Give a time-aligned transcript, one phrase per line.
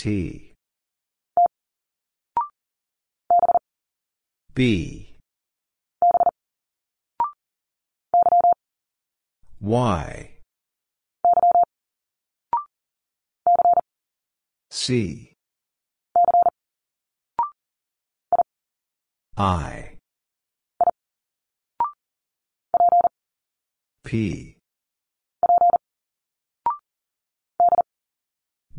[0.00, 0.54] T.
[4.54, 5.14] B.
[9.60, 10.30] Y.
[14.70, 15.34] C.
[19.36, 19.98] I.
[24.02, 24.56] P.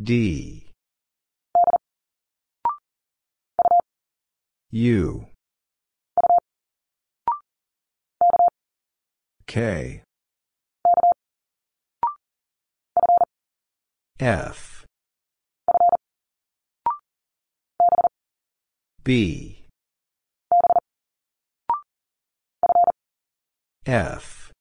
[0.01, 0.60] D.
[4.71, 5.25] U.
[9.45, 10.01] K.
[14.17, 14.85] F.
[19.03, 19.65] B.
[23.85, 24.53] F.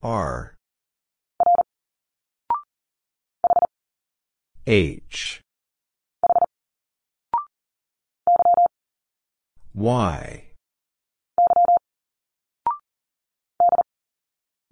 [0.00, 0.54] R.
[4.66, 5.43] H.
[9.74, 10.44] Y.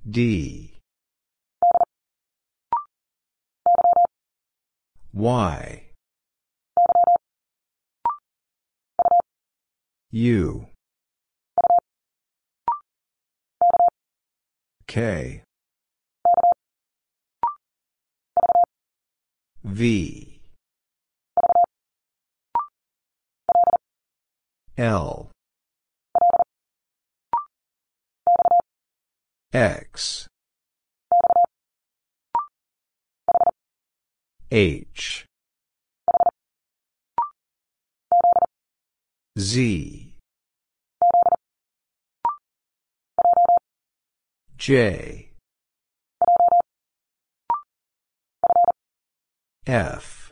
[0.09, 0.79] D.
[5.13, 5.83] Y.
[10.13, 10.67] U.
[14.87, 15.43] K.
[19.65, 20.32] V.
[24.83, 25.31] L.
[29.53, 30.27] X.
[34.51, 35.25] H.
[39.39, 40.15] Z.
[44.59, 45.31] J.
[49.65, 50.32] F.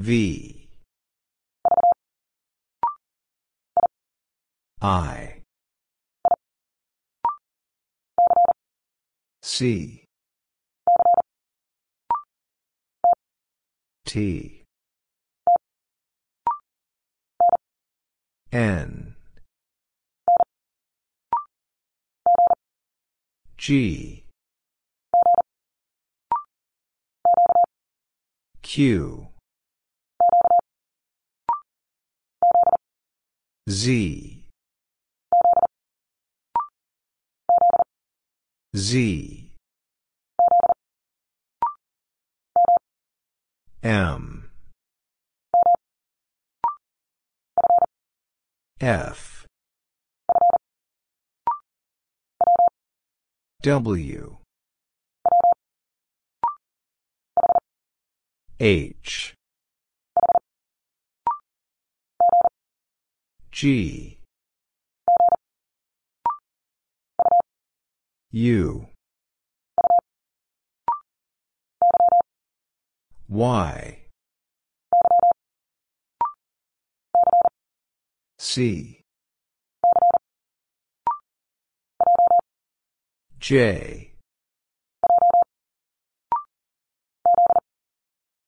[0.00, 0.66] V.
[4.80, 5.42] I.
[9.42, 10.04] C.
[14.06, 14.64] T.
[18.52, 19.14] N.
[23.58, 24.24] G.
[28.62, 29.29] Q.
[33.70, 34.42] Z.
[38.74, 39.50] Z.
[43.84, 44.50] M.
[48.80, 49.46] F.
[53.62, 54.38] W.
[58.58, 59.34] H.
[63.60, 64.16] G.
[68.32, 68.86] U.
[73.28, 73.98] Y.
[78.38, 79.02] C.
[83.38, 84.14] J.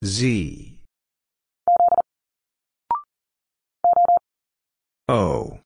[0.03, 0.72] Z.
[5.13, 5.59] O.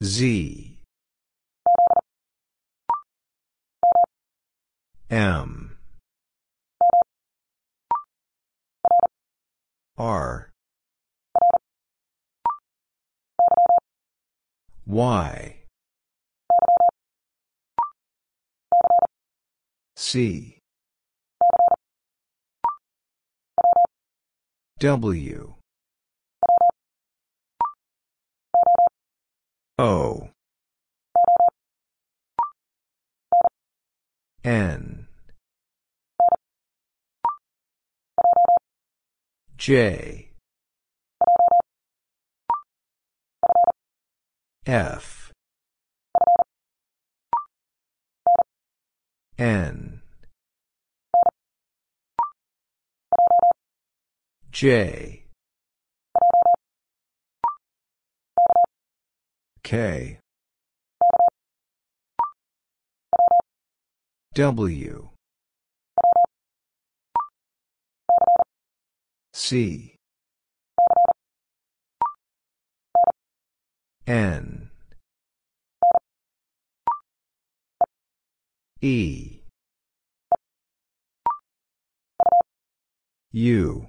[0.00, 0.78] Z.
[5.10, 5.76] M.
[9.98, 10.52] R.
[14.86, 15.56] Y.
[19.96, 20.55] C.
[24.86, 25.54] W.
[29.80, 30.28] O.
[34.44, 35.08] N.
[39.56, 40.30] J.
[44.66, 45.32] F.
[49.36, 49.95] N.
[54.56, 55.22] J.
[59.62, 60.18] K.
[64.34, 65.10] W.
[69.34, 69.94] C.
[74.06, 74.70] N.
[78.80, 79.40] E.
[83.32, 83.88] U.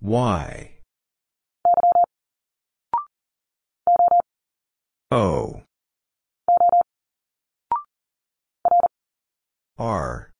[0.00, 0.70] Y.
[5.10, 5.62] O.
[9.78, 10.30] R.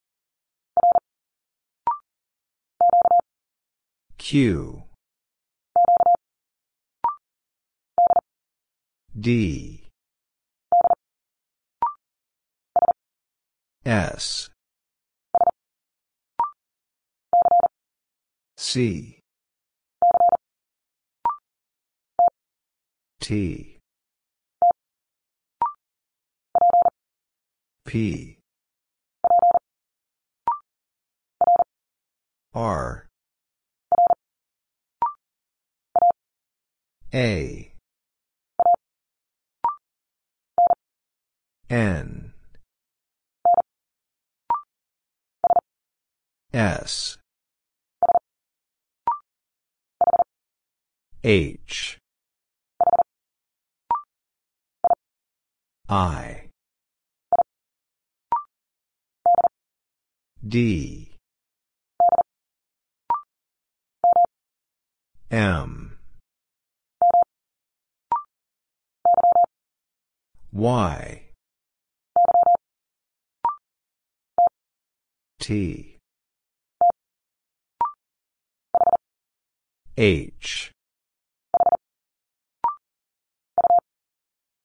[4.17, 4.83] Q.
[9.19, 9.87] D.
[13.85, 14.49] S.
[18.57, 19.18] C.
[23.29, 23.77] T.
[27.85, 28.39] P.
[32.55, 33.07] R.
[37.13, 37.71] A.
[41.69, 42.33] N.
[46.51, 47.17] S.
[51.23, 51.98] H.
[55.91, 56.49] I.
[60.47, 61.15] D.
[65.31, 65.97] M.
[70.53, 71.21] Y.
[75.39, 75.97] T.
[79.97, 80.71] H.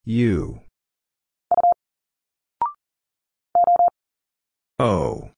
[0.04, 0.63] U.
[4.80, 5.30] O.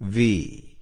[0.00, 0.76] V.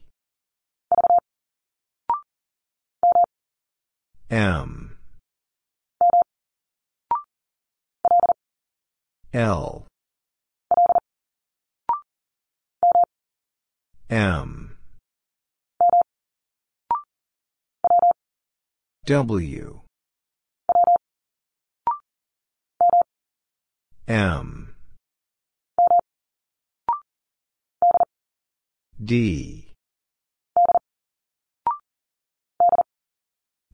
[4.31, 4.97] M.
[9.35, 9.87] L.
[14.09, 14.77] M.
[19.05, 19.82] W.
[24.09, 24.75] M.
[29.03, 29.73] D.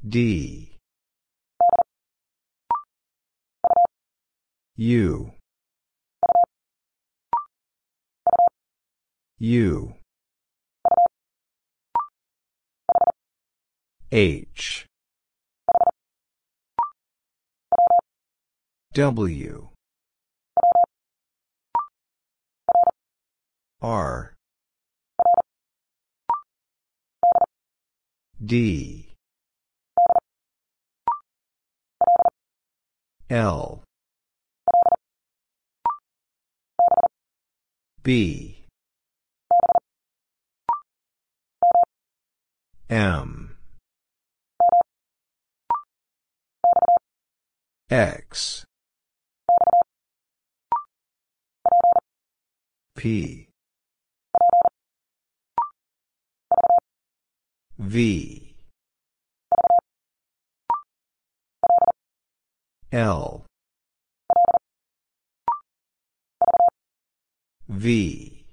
[0.07, 0.77] D.
[4.77, 5.33] U.
[9.39, 9.95] U.
[14.13, 14.87] H.
[18.95, 19.68] W.
[23.81, 24.35] R.
[28.45, 29.15] D.
[33.31, 33.83] L.
[38.03, 38.65] B.
[42.91, 43.57] M.
[47.91, 48.65] X.
[52.97, 53.48] P.
[57.79, 58.55] V.
[62.91, 63.45] L.
[67.69, 68.45] V.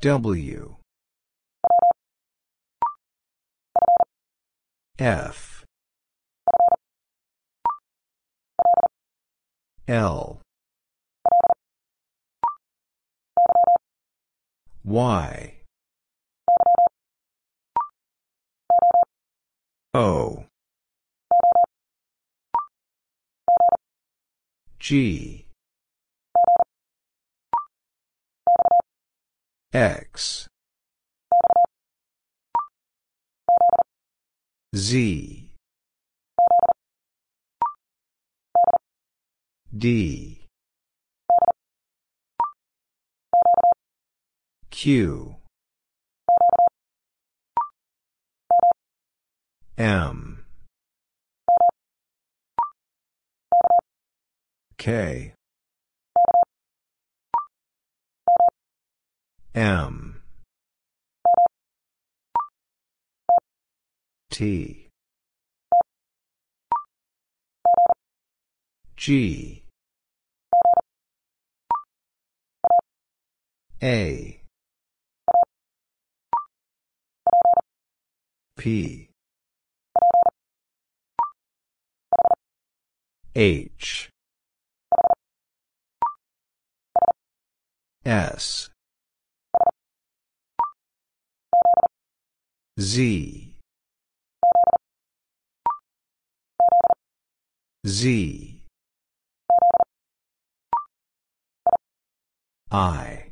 [0.00, 0.76] W.
[4.98, 5.64] F.
[9.86, 10.43] L.
[14.84, 15.54] Y.
[19.94, 20.44] O.
[24.78, 25.46] G.
[29.72, 30.48] X.
[34.76, 35.50] Z.
[39.76, 40.43] D.
[44.74, 45.36] Q.
[49.78, 50.44] M.
[54.76, 55.32] K.
[59.54, 60.22] M.
[64.32, 64.88] T.
[68.96, 69.62] G.
[73.80, 74.33] A.
[78.64, 79.10] P.
[83.34, 84.08] H.
[88.06, 88.70] S.
[92.80, 93.54] Z.
[97.86, 98.60] Z.
[102.70, 103.30] I.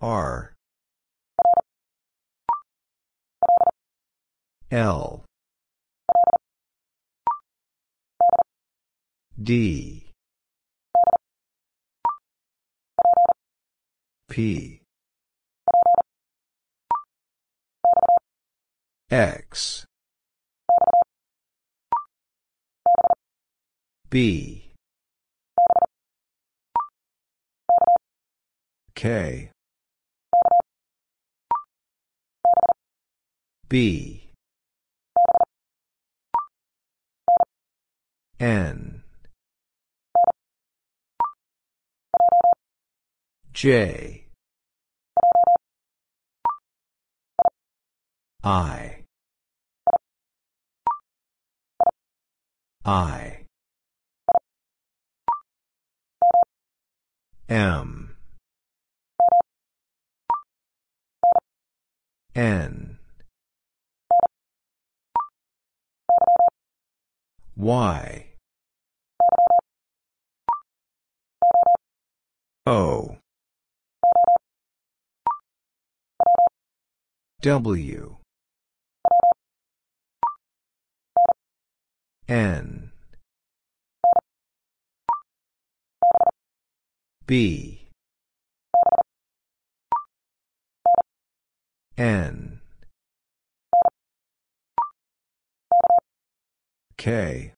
[0.00, 0.53] R
[4.70, 5.24] L.
[9.40, 10.10] D.
[14.28, 14.80] P.
[19.10, 19.86] X.
[24.10, 24.72] B.
[28.94, 29.50] K.
[33.68, 34.23] B
[38.40, 39.02] N.
[43.52, 44.26] J.
[48.42, 49.04] I.
[52.84, 53.44] I.
[57.48, 58.16] M.
[62.34, 62.98] N.
[67.56, 68.23] Y
[72.66, 73.18] O
[77.42, 78.16] W
[82.26, 82.90] N
[87.26, 87.82] B
[91.98, 92.60] N
[96.96, 97.52] K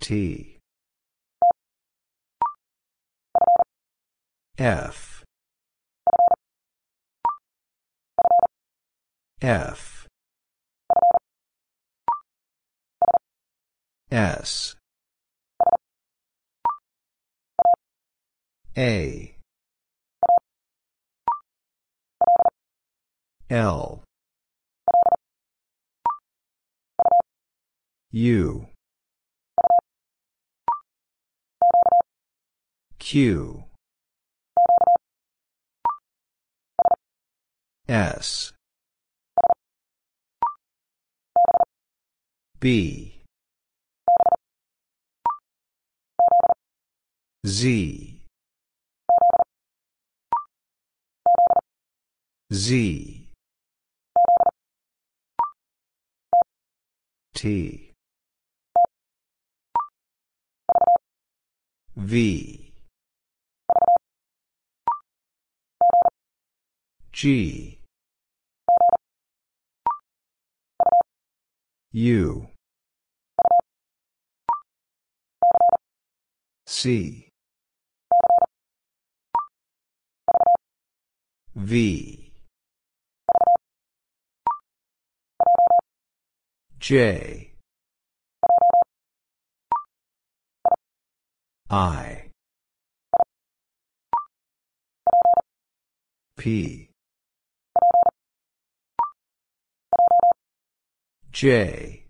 [0.00, 0.55] T
[4.58, 5.22] F.
[9.42, 10.06] F.
[14.10, 14.76] S.
[18.78, 19.36] A.
[23.50, 24.04] L.
[28.10, 28.66] U.
[32.98, 33.65] Q
[37.88, 38.52] S.
[42.58, 43.22] B.
[47.46, 48.20] Z.
[52.52, 53.28] Z.
[57.34, 57.92] T.
[61.96, 62.72] V.
[67.12, 67.75] G
[71.96, 72.46] U.
[76.66, 77.30] C.
[81.54, 82.32] V.
[86.78, 87.54] J.
[91.70, 92.30] I.
[96.36, 96.85] P
[101.36, 102.02] J.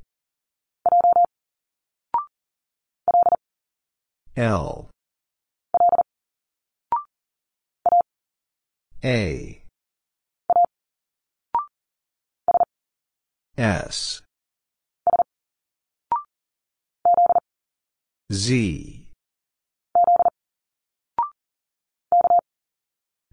[4.36, 4.88] L.
[9.04, 9.62] A.
[13.58, 14.22] S.
[18.30, 19.08] Z.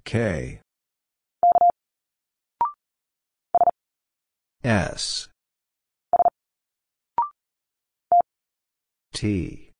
[0.03, 0.59] K.
[4.63, 5.29] S
[9.23, 9.71] P.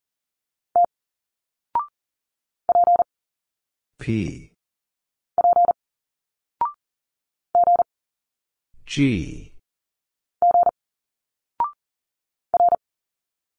[8.86, 9.52] G.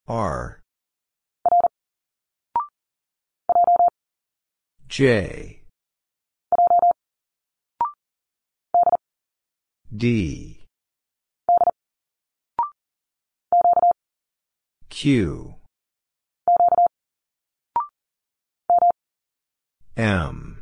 [0.08, 0.62] R.
[4.88, 5.62] J.
[9.96, 10.66] D.
[14.90, 15.56] Q
[19.98, 20.62] M.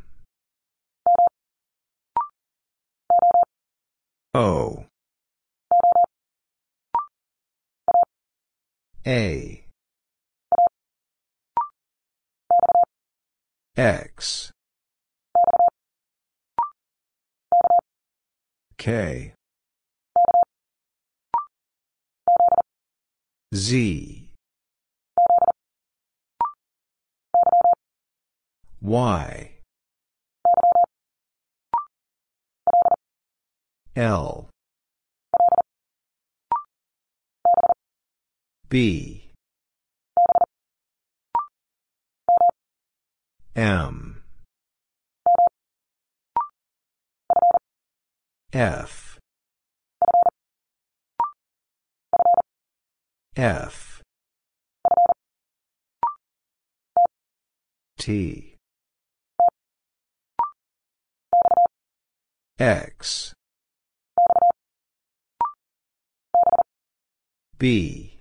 [4.32, 4.84] O.
[9.04, 9.64] A.
[13.76, 14.52] X.
[18.78, 19.34] K.
[23.52, 24.23] Z.
[28.84, 29.50] Y.
[33.96, 34.50] L.
[38.68, 39.30] B.
[43.56, 44.22] M.
[48.52, 49.18] F.
[53.34, 54.02] F.
[57.96, 58.53] T
[62.58, 63.34] X.
[67.58, 68.20] B.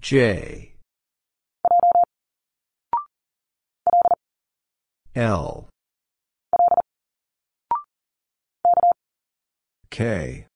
[0.00, 0.74] J.
[5.16, 5.68] L.
[9.90, 10.46] K.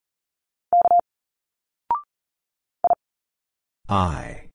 [3.88, 4.48] I.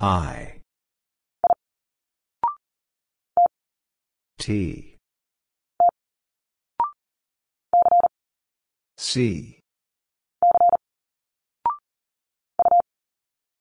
[0.00, 0.51] I
[4.42, 4.96] T.
[8.96, 9.60] C.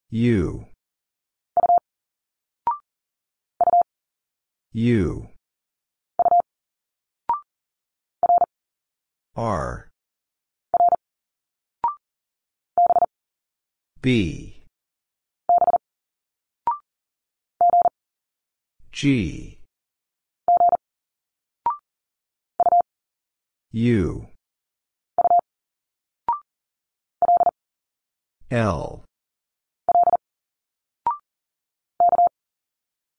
[0.09, 0.65] U.
[4.73, 5.27] U.
[9.35, 9.89] R.
[14.01, 14.63] B.
[18.91, 19.60] G
[23.73, 24.27] U.
[28.49, 29.05] L.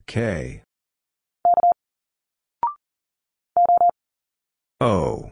[0.07, 0.63] K.
[4.79, 5.31] O.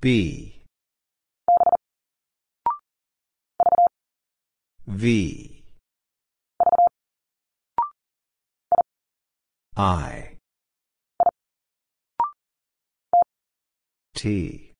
[0.00, 0.62] B.
[4.86, 5.64] V.
[9.76, 10.33] I
[14.24, 14.72] T.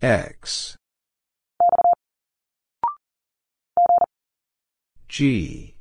[0.00, 0.76] X.
[5.08, 5.74] G.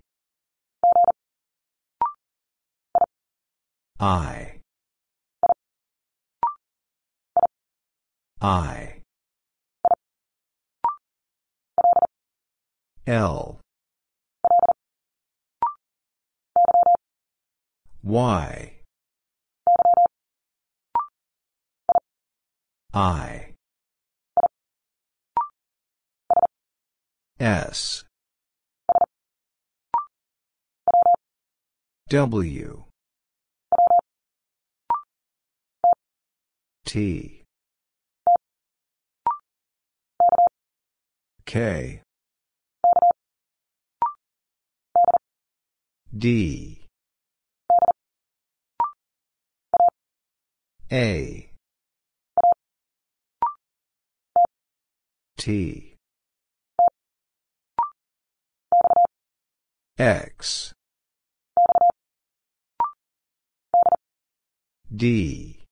[3.99, 4.53] I.
[8.41, 9.01] I.
[13.05, 13.59] L.
[18.01, 18.78] Y
[22.99, 23.53] I.
[27.39, 28.03] S.
[32.09, 32.83] W.
[36.85, 37.43] T.
[41.45, 42.01] K.
[46.17, 46.85] D.
[50.91, 51.48] A
[55.39, 55.95] T.
[59.97, 60.73] X.
[64.93, 65.63] D.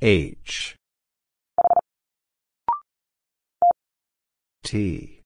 [0.00, 0.76] H.
[4.62, 5.20] T.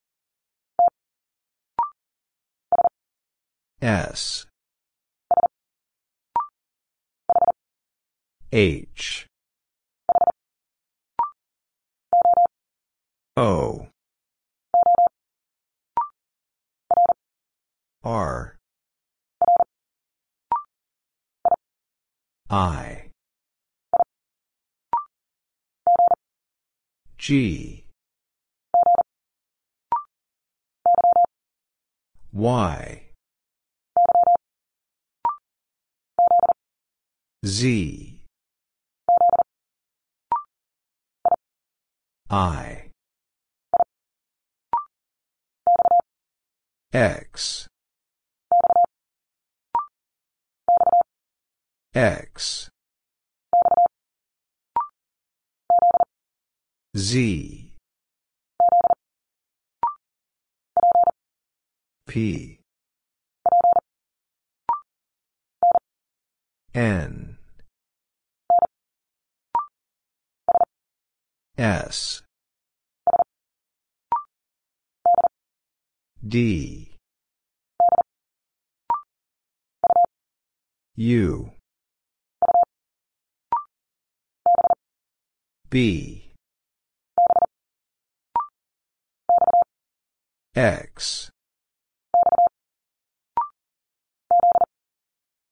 [3.83, 4.47] S.
[8.51, 9.30] H
[13.41, 13.89] O
[18.05, 18.59] R
[22.51, 23.11] I
[27.17, 27.85] G
[32.35, 33.03] Y
[37.47, 38.21] Z
[42.29, 42.90] I
[46.93, 47.69] X
[51.95, 52.71] X
[56.97, 57.73] Z.
[62.09, 62.59] P.
[66.75, 67.39] N.
[71.57, 72.23] S.
[76.31, 76.89] D.
[80.95, 81.51] U.
[85.69, 86.31] B.
[90.55, 91.33] X.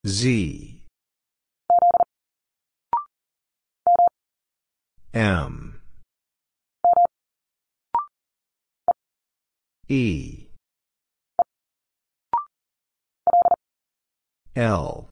[0.07, 0.81] Z.
[5.13, 5.81] M.
[9.89, 10.38] E.
[14.59, 15.07] L.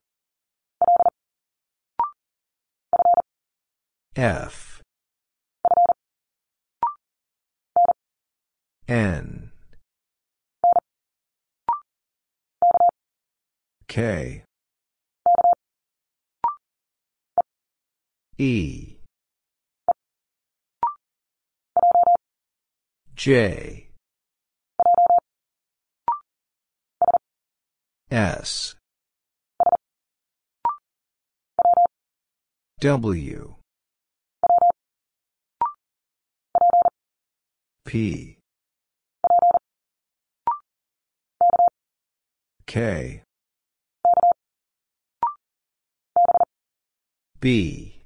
[4.18, 4.82] F.
[8.90, 9.52] N.
[13.88, 14.44] K.
[18.38, 18.98] E.
[23.16, 23.88] J.
[28.12, 28.77] S.
[32.80, 33.56] W.
[37.86, 38.38] P.
[42.68, 43.24] K.
[47.40, 48.04] B.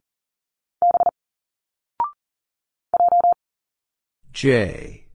[4.32, 5.06] J.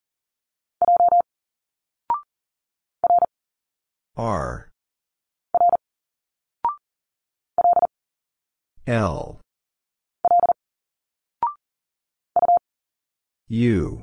[4.19, 4.69] R.
[8.87, 9.41] L.
[13.49, 14.03] U.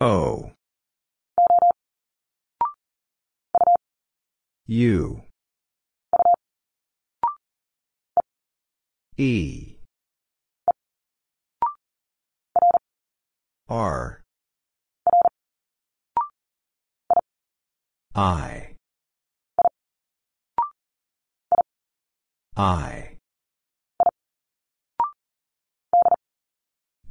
[0.00, 0.52] O.
[4.66, 5.22] U.
[9.16, 9.76] E.
[13.68, 14.22] R.
[18.14, 18.76] I.
[22.56, 23.13] I.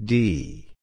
[0.04, 0.74] D.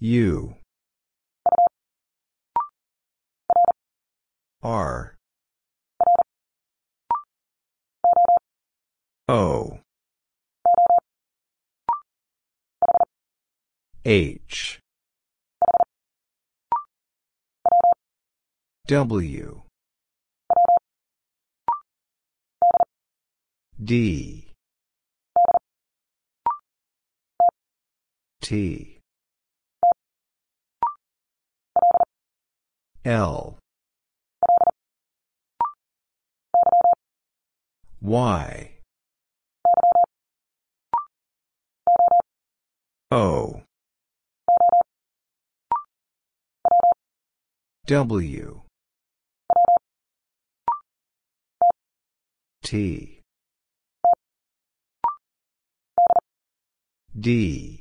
[0.00, 0.54] U.
[4.62, 5.16] R.
[9.28, 9.78] O.
[14.04, 14.80] H.
[18.88, 19.62] W.
[23.84, 24.39] D.
[28.50, 28.98] T.
[33.04, 33.58] L.
[38.02, 38.70] Y.
[43.12, 43.62] O.
[47.86, 48.62] W.
[52.64, 53.20] T.
[57.16, 57.79] D.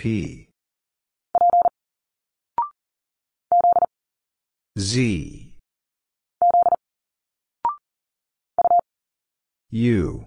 [0.00, 0.48] P.
[4.78, 5.52] Z.
[9.70, 10.26] U.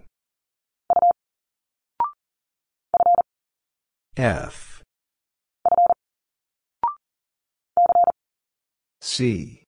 [4.16, 4.84] F.
[9.02, 9.64] C.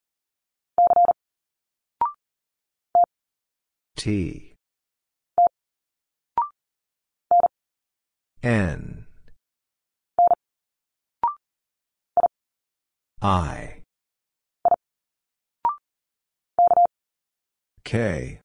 [3.98, 4.54] T.
[8.44, 9.05] N.
[13.26, 13.82] I.
[17.84, 18.40] K.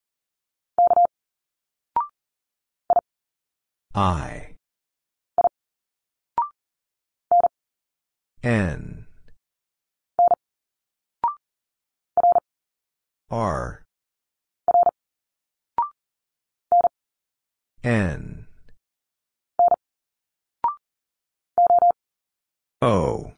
[3.93, 4.55] I.
[8.41, 9.05] N.
[13.29, 13.83] R.
[17.83, 18.47] N.
[22.81, 23.33] O.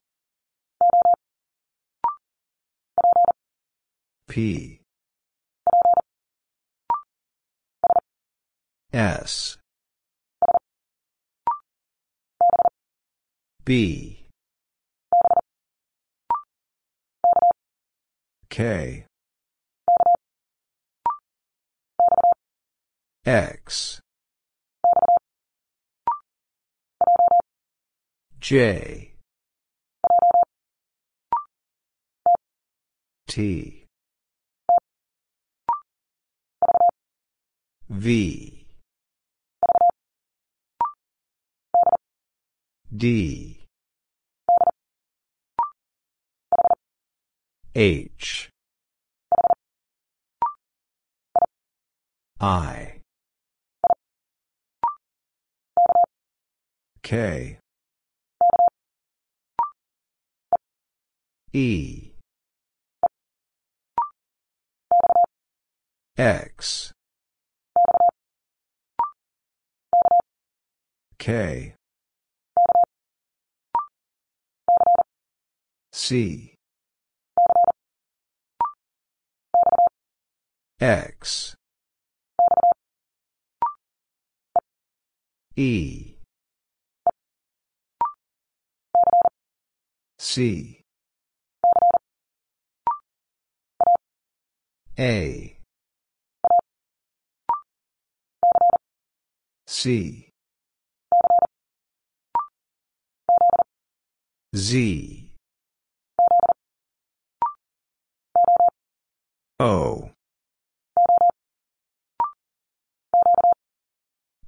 [4.33, 4.79] P.
[8.91, 9.59] S.
[13.63, 14.25] B.
[18.49, 19.05] K.
[23.27, 24.01] X.
[28.39, 29.13] J.
[33.27, 33.82] T.
[37.93, 38.65] V.
[42.91, 43.59] D.
[47.75, 48.49] H.
[52.41, 53.01] I.
[57.03, 57.59] K.
[61.53, 62.11] E.
[66.17, 66.92] X.
[71.23, 71.73] K.
[75.93, 76.55] C.
[80.81, 81.55] X.
[85.55, 86.15] E.
[90.19, 90.81] C.
[94.99, 95.57] A.
[99.65, 100.32] C.
[104.55, 105.29] Z.
[109.59, 110.11] O.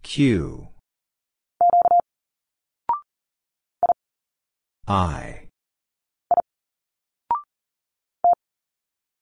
[0.03, 0.67] Q.
[4.87, 5.47] I.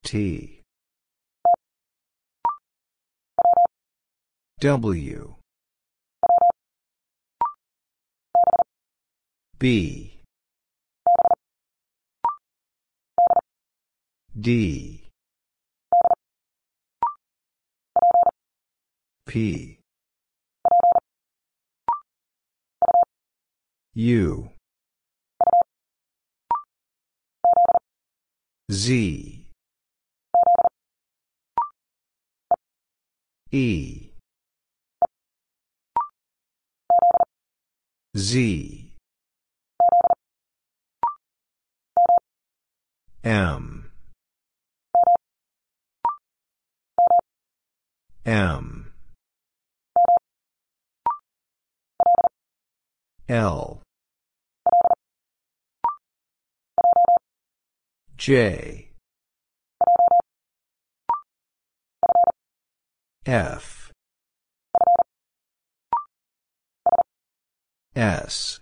[0.03, 0.61] T.
[4.59, 5.35] W.
[9.57, 10.12] B.
[14.43, 15.01] D.
[19.25, 19.79] P.
[23.95, 24.49] U.
[28.69, 29.45] Z.
[33.49, 34.09] E.
[38.17, 38.91] Z.
[43.23, 43.82] M.
[48.25, 48.93] M.
[53.27, 53.81] L.
[58.15, 58.91] J.
[63.25, 63.91] F.
[67.95, 68.59] S.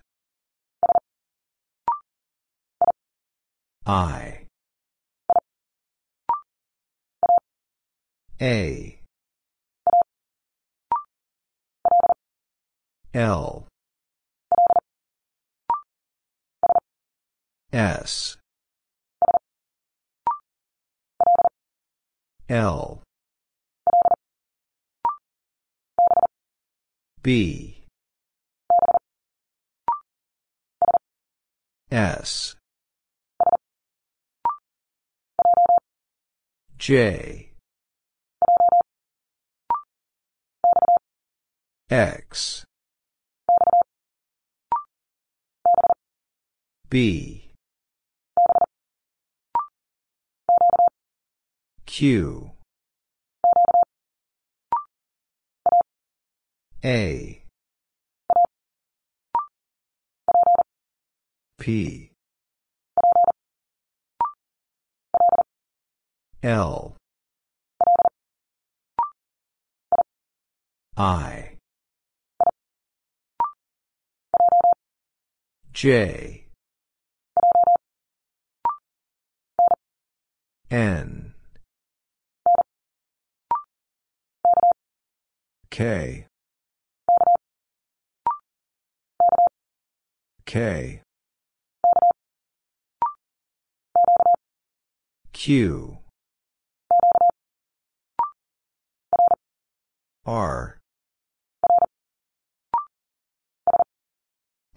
[3.86, 4.45] I.
[8.41, 9.00] A.
[13.13, 13.67] L.
[17.74, 18.38] S.
[22.47, 23.02] L.
[27.21, 27.84] B.
[31.91, 32.56] S.
[36.78, 37.52] J.
[41.89, 42.65] X.
[46.91, 47.45] B.
[51.86, 52.51] Q.
[56.84, 57.43] A.
[61.58, 62.12] P.
[66.43, 66.97] L.
[70.97, 71.56] I.
[75.71, 76.40] J.
[80.71, 81.34] N.
[85.69, 86.27] K.
[90.45, 91.01] K.
[95.34, 95.97] Q.
[100.25, 100.79] R.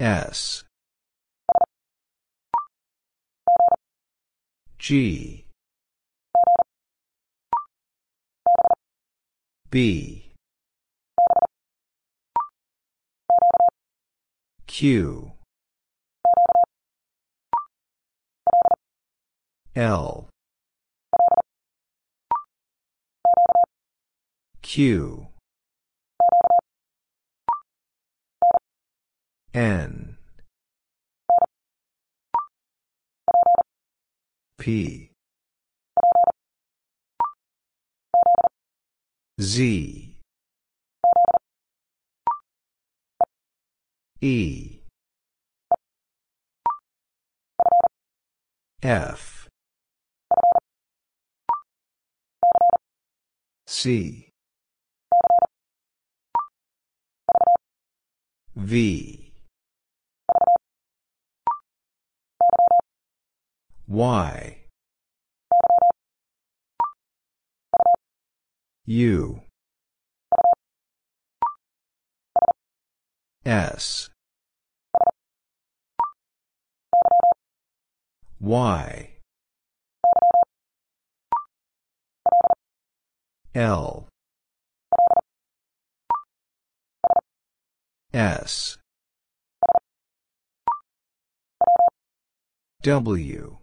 [0.00, 0.64] S.
[4.76, 5.43] G.
[9.74, 10.30] B.
[14.68, 15.32] Q.
[19.74, 20.28] L.
[24.62, 25.26] Q.
[29.52, 30.16] N.
[34.56, 35.13] P.
[39.40, 40.14] Z.
[44.20, 44.79] E.
[48.83, 49.49] F.
[53.66, 54.31] C.
[58.55, 59.33] V.
[63.88, 64.63] Y.
[68.87, 69.40] U.
[73.47, 74.11] S.
[78.40, 79.11] Y.
[83.55, 84.09] L.
[88.12, 88.79] S.
[92.83, 93.59] W.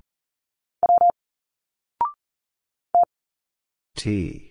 [3.95, 4.50] T.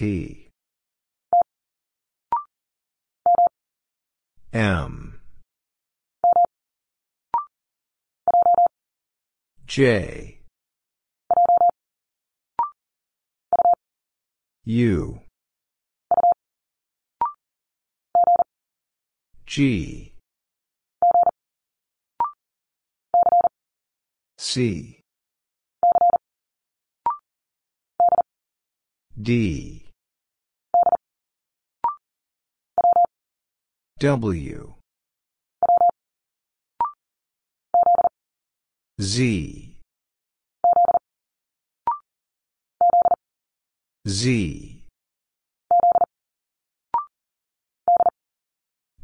[0.00, 0.48] T.
[4.54, 5.20] M.
[9.66, 10.40] J.
[14.64, 15.20] U.
[19.44, 20.14] G.
[24.38, 25.00] C.
[29.20, 29.79] D.
[34.00, 34.76] W.
[38.98, 39.76] Z.
[44.08, 44.84] Z.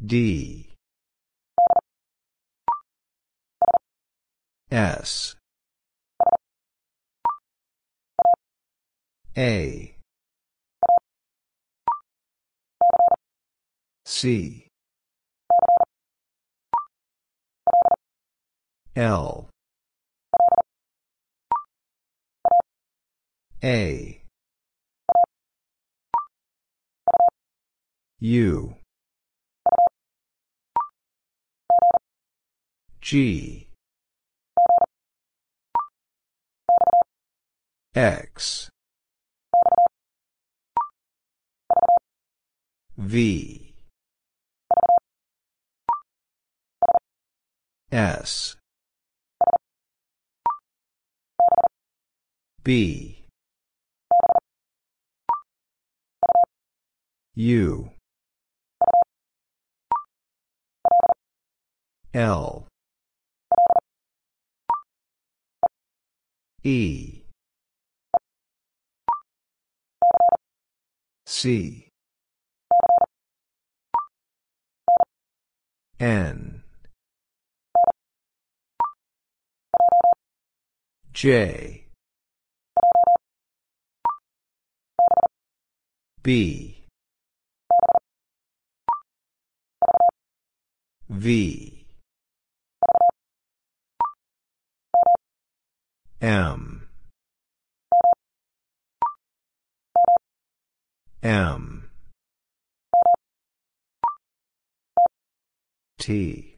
[0.01, 0.75] D.
[4.71, 5.37] S.
[9.37, 9.95] A.
[14.07, 14.65] C.
[18.97, 19.51] L.
[23.63, 24.23] A.
[28.21, 28.75] U.
[33.03, 33.69] G.
[37.95, 38.71] X.
[42.97, 43.75] V.
[47.93, 48.57] S.
[52.66, 53.16] B.
[57.37, 57.90] U.
[62.12, 62.66] L.
[66.64, 67.22] E.
[71.24, 71.88] C.
[76.00, 76.64] N.
[81.12, 81.86] J.
[86.27, 86.75] B.
[91.09, 91.87] V.
[96.21, 96.89] M.
[101.23, 101.91] M.
[106.01, 106.57] T.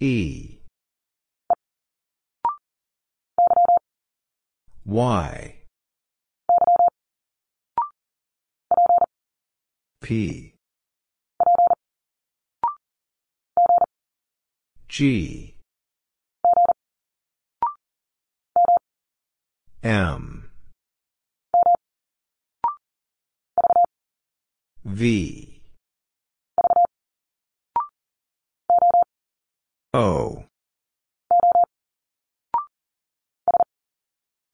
[0.00, 0.56] E.
[4.86, 5.61] Y.
[10.02, 10.52] P.
[14.88, 15.54] G.
[19.82, 20.50] M.
[24.84, 25.60] V.
[29.94, 30.44] O.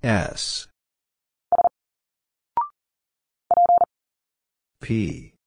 [0.02, 0.68] S.
[4.80, 5.37] P.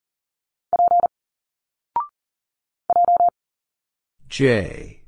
[4.31, 5.01] J.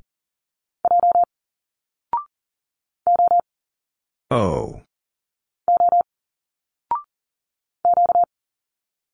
[4.29, 4.81] O.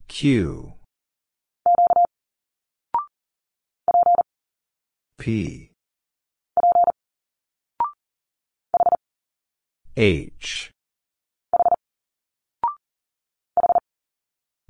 [0.07, 0.74] Q.
[5.20, 5.70] P.
[9.95, 10.72] H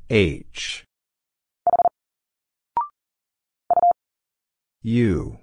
[0.10, 0.84] H
[4.82, 5.38] U.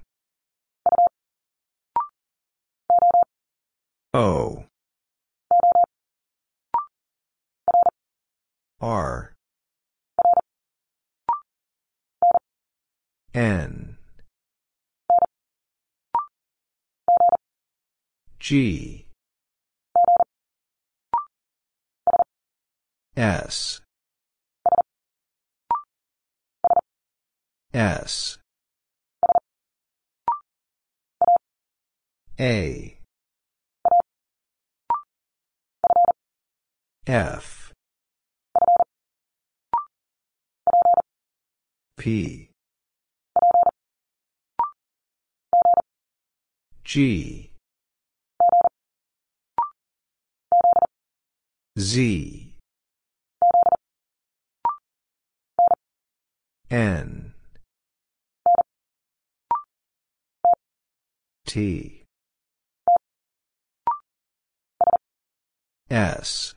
[4.14, 4.64] O.
[8.80, 9.34] R.
[13.34, 13.98] N.
[18.38, 19.06] G.
[23.14, 23.80] S.
[27.74, 28.38] S
[32.38, 32.98] A.
[37.06, 37.72] F.
[41.96, 42.50] P.
[46.84, 47.50] G.
[51.78, 52.52] Z.
[56.70, 57.32] N.
[61.46, 61.95] T
[65.88, 66.54] S.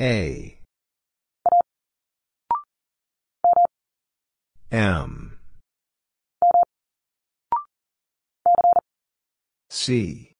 [0.00, 0.58] A.
[4.72, 5.38] M.
[9.68, 10.32] C.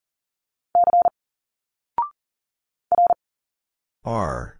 [4.04, 4.58] R.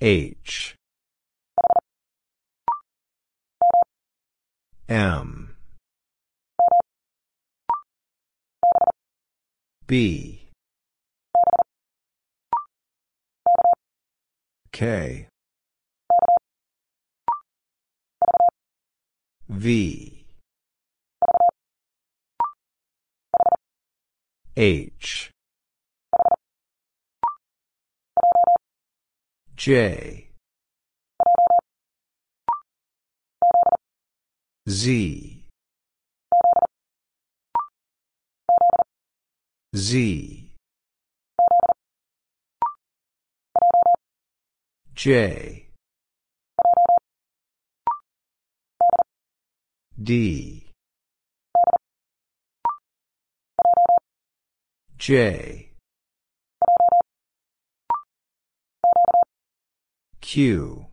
[0.00, 0.76] H.
[4.88, 5.41] M
[9.92, 10.48] B.
[14.72, 15.26] K.
[19.50, 20.24] V.
[24.56, 25.30] H.
[29.54, 30.30] J.
[34.66, 35.41] Z
[39.74, 40.50] Z.
[44.94, 45.68] J.
[50.00, 50.70] D.
[54.98, 55.70] J.
[60.20, 60.86] Q.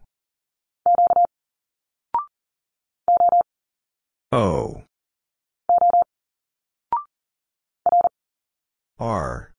[4.32, 4.84] O
[9.00, 9.52] R.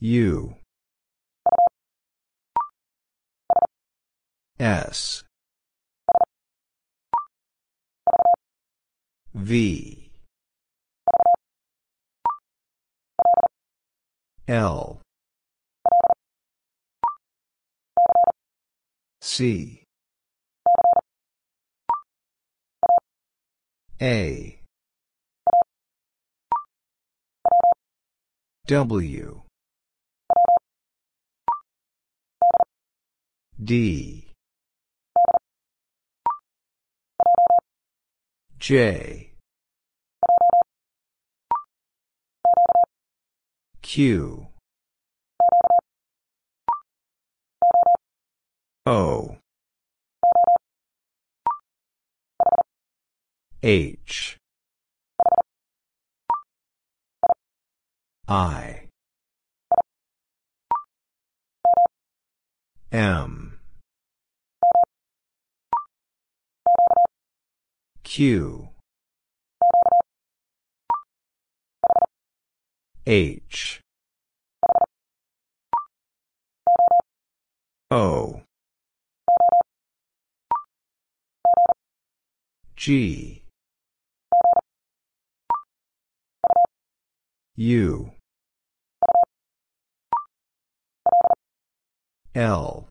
[0.00, 0.56] U.
[4.58, 5.22] S.
[9.34, 10.10] V.
[14.48, 15.00] L.
[19.20, 19.84] C.
[24.00, 24.55] A
[28.66, 29.42] W
[33.62, 34.26] D
[38.58, 39.30] J
[43.82, 44.48] Q
[48.84, 49.36] O
[53.62, 54.38] H
[58.28, 58.88] I
[62.90, 63.58] M
[68.02, 68.68] Q
[73.06, 73.80] H
[77.92, 78.40] O
[82.74, 83.42] G
[87.54, 88.15] U
[92.36, 92.86] L.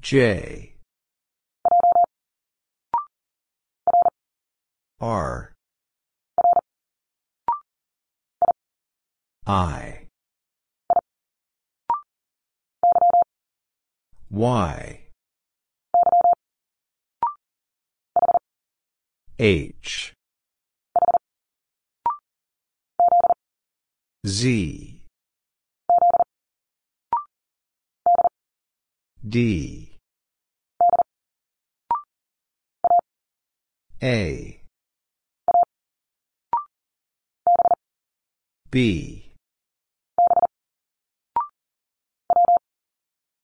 [0.00, 0.74] J.
[5.00, 5.52] R.
[9.46, 10.08] I.
[14.32, 15.00] Y.
[19.38, 20.12] H.
[24.26, 24.93] Z
[29.26, 29.90] D.
[34.02, 34.60] A.
[38.70, 39.32] B.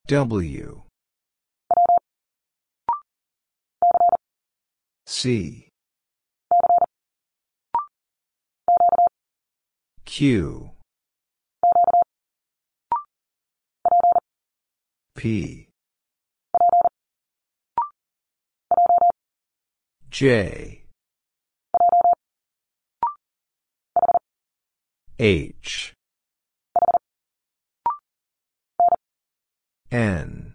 [0.06, 0.82] W.
[5.06, 5.68] C.
[10.04, 10.70] Q.
[15.14, 15.69] P
[20.11, 20.82] J.
[25.20, 25.92] H.
[29.92, 30.54] N.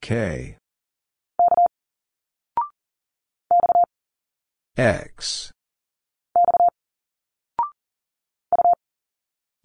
[0.00, 0.56] K.
[4.78, 5.52] X.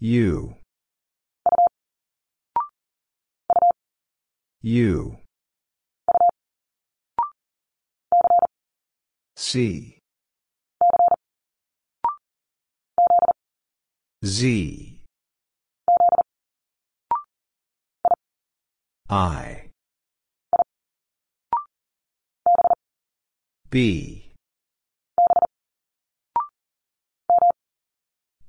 [0.01, 0.55] U.
[4.61, 5.17] U
[9.47, 9.99] C.
[14.25, 15.01] Z.
[19.07, 19.69] I.
[23.69, 24.31] B.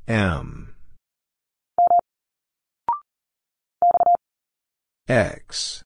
[0.08, 0.74] M.
[5.06, 5.84] X.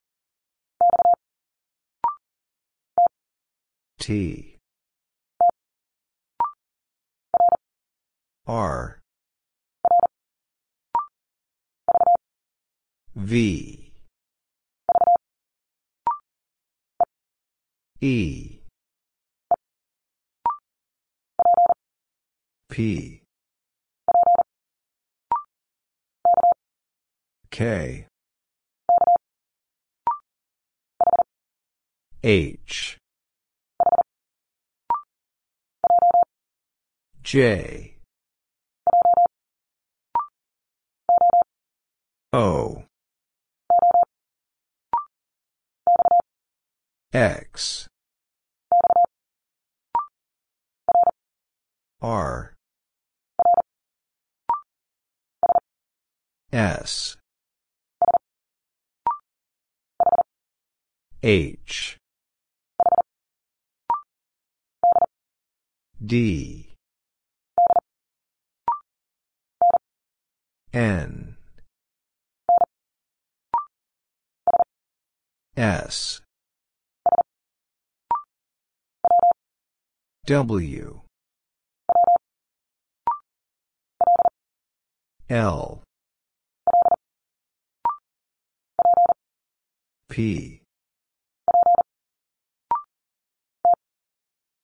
[3.99, 4.50] T
[8.51, 8.99] R.
[13.15, 13.93] V.
[18.01, 18.59] E.
[22.69, 23.23] P.
[27.53, 28.07] K.
[32.25, 32.99] H.
[37.23, 37.90] J
[42.33, 42.85] O.
[47.13, 47.89] X.
[52.01, 52.55] R.
[56.53, 57.17] S.
[61.23, 61.99] H.
[66.01, 66.75] D.
[70.73, 71.30] N
[75.61, 76.23] S.
[80.25, 81.03] W.
[85.29, 85.83] L.
[90.09, 90.63] P.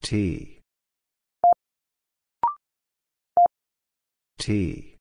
[0.03, 0.61] T.
[4.39, 4.97] T.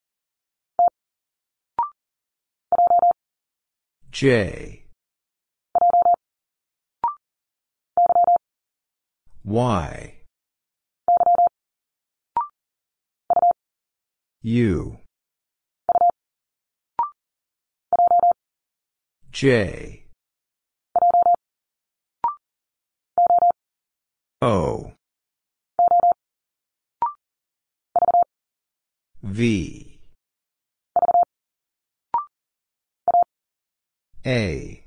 [4.12, 4.85] J
[9.48, 10.24] Y
[14.44, 14.98] U
[19.32, 20.08] J.
[24.42, 24.94] O.
[29.22, 30.00] V.
[34.26, 34.85] A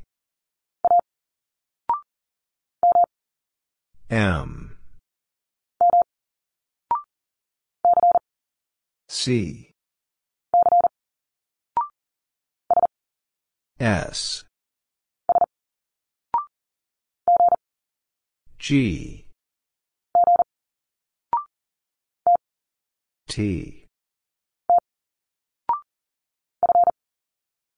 [4.10, 4.78] M.
[9.06, 9.70] C.
[13.78, 14.44] S.
[18.58, 19.26] G.
[23.28, 23.84] T.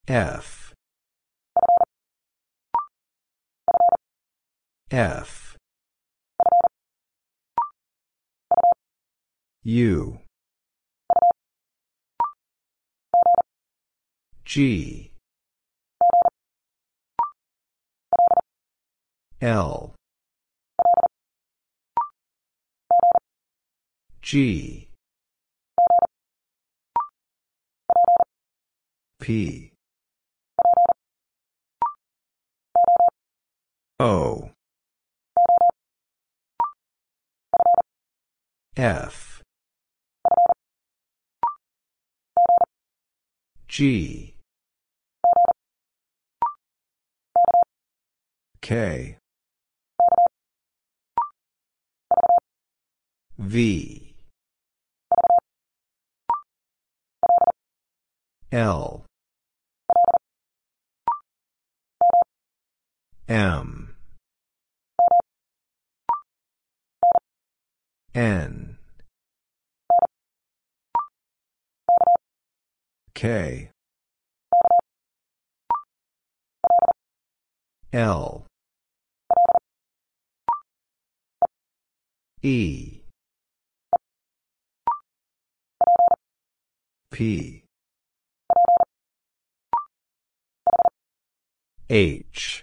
[0.07, 0.75] F.
[4.93, 5.50] F
[9.71, 10.19] U.
[14.45, 15.13] G.
[19.41, 19.95] L.
[24.21, 24.89] G.
[29.21, 29.73] P.
[34.01, 34.51] O.
[38.77, 39.40] F
[43.81, 44.35] G.
[48.61, 49.17] K.
[53.39, 54.15] V.
[58.53, 59.07] L.
[63.31, 63.95] M.
[68.15, 68.77] N.
[73.15, 73.70] K.
[77.93, 78.47] L.
[82.43, 83.01] E.
[87.11, 87.65] P.
[91.89, 92.63] H.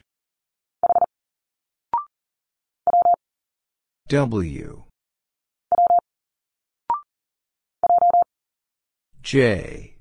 [4.07, 4.84] W.
[9.21, 9.97] J.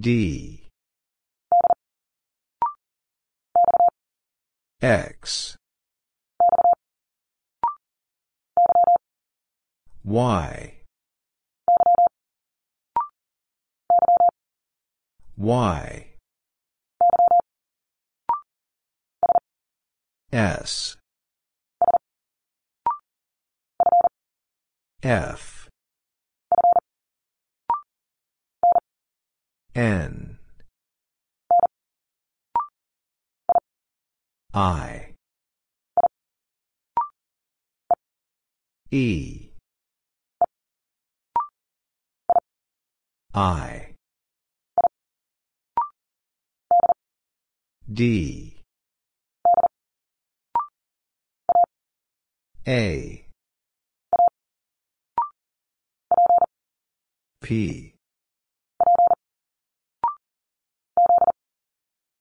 [0.00, 0.55] D.
[4.82, 5.56] X.
[10.04, 10.72] Y.
[15.38, 16.06] Y.
[20.32, 20.96] S.
[25.02, 25.68] F.
[29.74, 30.25] N.
[34.56, 35.12] I.
[38.90, 39.50] E.
[43.34, 43.92] I.
[47.92, 48.56] D.
[52.66, 53.26] A.
[57.42, 57.94] P.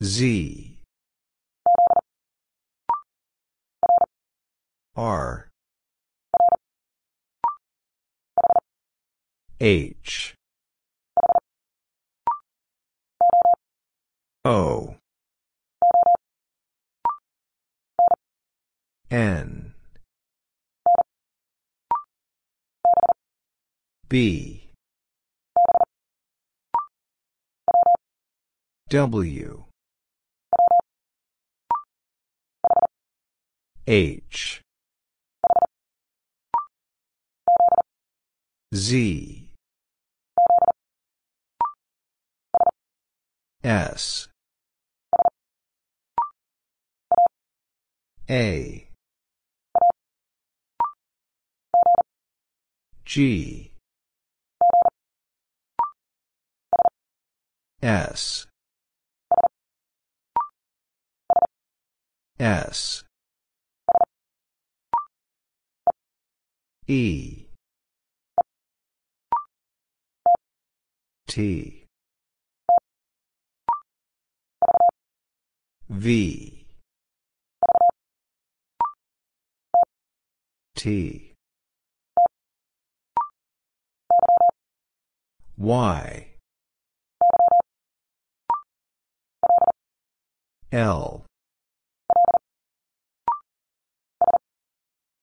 [0.04, 0.65] Z.
[4.96, 5.50] R.
[9.60, 10.36] H.
[14.46, 14.96] O.
[19.12, 19.74] N.
[24.08, 24.72] B.
[28.90, 29.66] W.
[33.88, 34.65] H.
[38.76, 39.48] Z.
[43.64, 44.28] S.
[48.30, 48.90] A.
[53.06, 53.72] G.
[57.82, 58.48] S.
[62.38, 63.04] S.
[66.88, 67.45] E.
[71.36, 71.84] T.
[75.90, 76.66] V.
[80.78, 81.34] T.
[85.58, 86.28] Y.
[90.72, 91.26] L.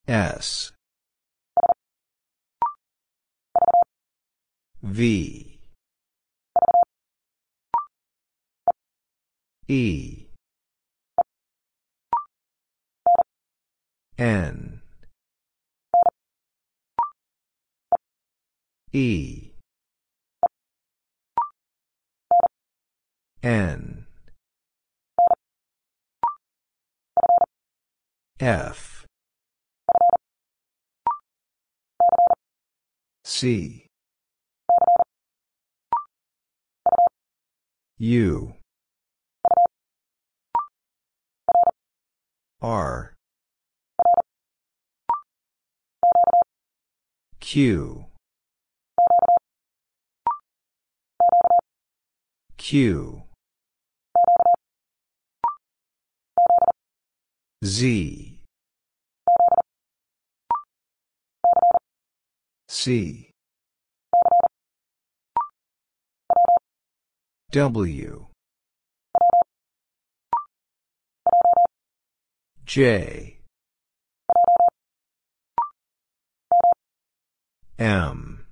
[0.06, 0.72] S.
[4.82, 5.51] V.
[9.72, 10.26] E.
[14.18, 14.82] N.
[18.92, 19.52] E.
[23.42, 24.06] N.
[28.38, 29.06] F.
[33.24, 33.86] C.
[37.98, 38.61] U.
[42.62, 43.14] R.
[47.40, 48.04] Q.
[52.56, 53.22] Q.
[57.64, 58.38] Z.
[62.68, 63.30] C.
[67.50, 68.32] W.
[72.74, 73.36] J.
[77.78, 78.46] M.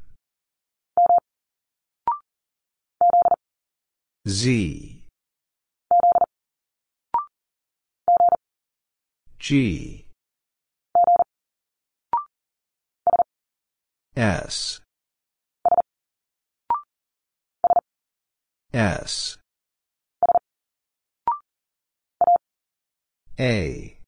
[4.29, 5.05] Z.
[9.39, 10.05] G.
[14.15, 14.83] S.
[18.75, 19.39] S.
[23.39, 24.00] A.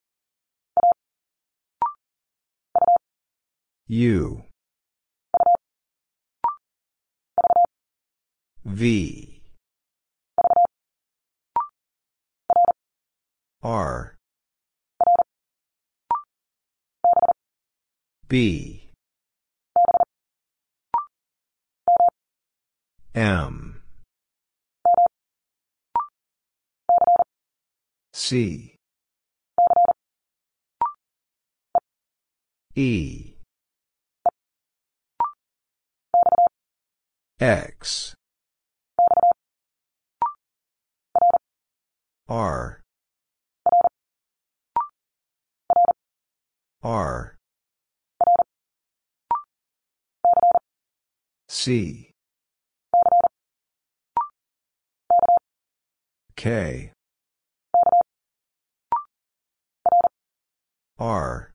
[3.92, 4.44] U.
[8.64, 9.42] V.
[13.62, 14.16] R.
[18.28, 18.88] B.
[23.14, 23.82] M.
[28.14, 28.74] C.
[32.74, 33.31] E
[37.42, 38.14] X.
[42.28, 42.80] R.
[46.84, 47.36] R.
[51.48, 52.10] C.
[56.36, 56.92] K.
[61.00, 61.50] R.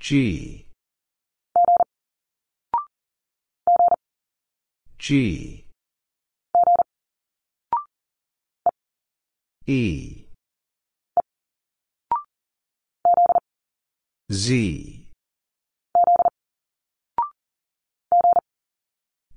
[0.00, 0.59] G
[5.00, 5.64] G.
[9.66, 10.26] E.
[14.30, 15.06] Z.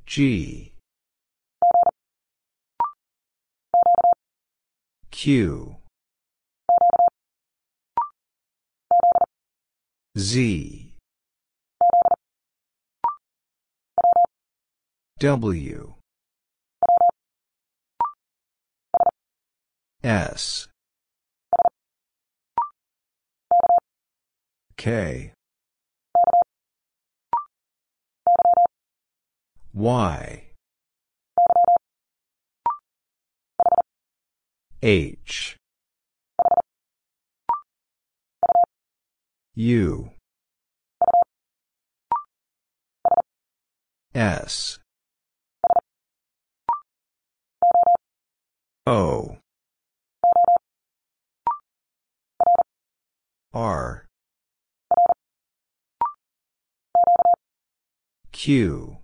[0.05, 0.74] G.
[5.09, 5.78] Q.
[10.18, 10.82] Z
[15.24, 15.93] W
[20.03, 20.67] S
[24.76, 25.32] K
[29.74, 30.43] Y
[34.82, 35.55] H
[39.55, 40.09] U
[44.13, 44.82] S
[48.86, 49.38] O
[53.53, 54.05] R
[58.34, 58.97] Q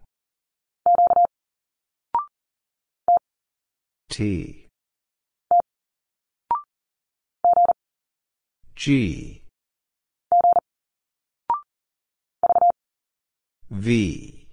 [4.10, 4.68] T
[8.76, 9.44] G
[13.70, 14.48] V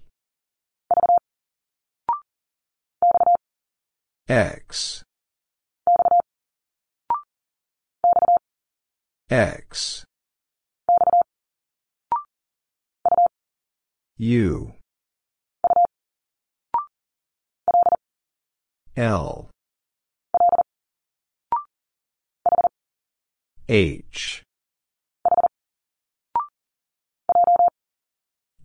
[4.28, 5.05] X
[9.28, 10.04] X.
[14.18, 14.72] U.
[18.96, 19.50] L.
[23.68, 24.42] H.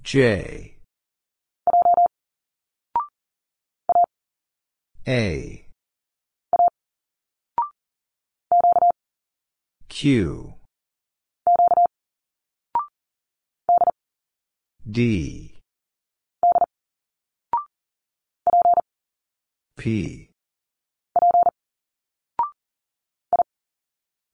[0.03, 0.75] J.
[5.07, 5.60] A
[10.01, 10.55] Q
[14.89, 15.59] D
[19.77, 20.29] P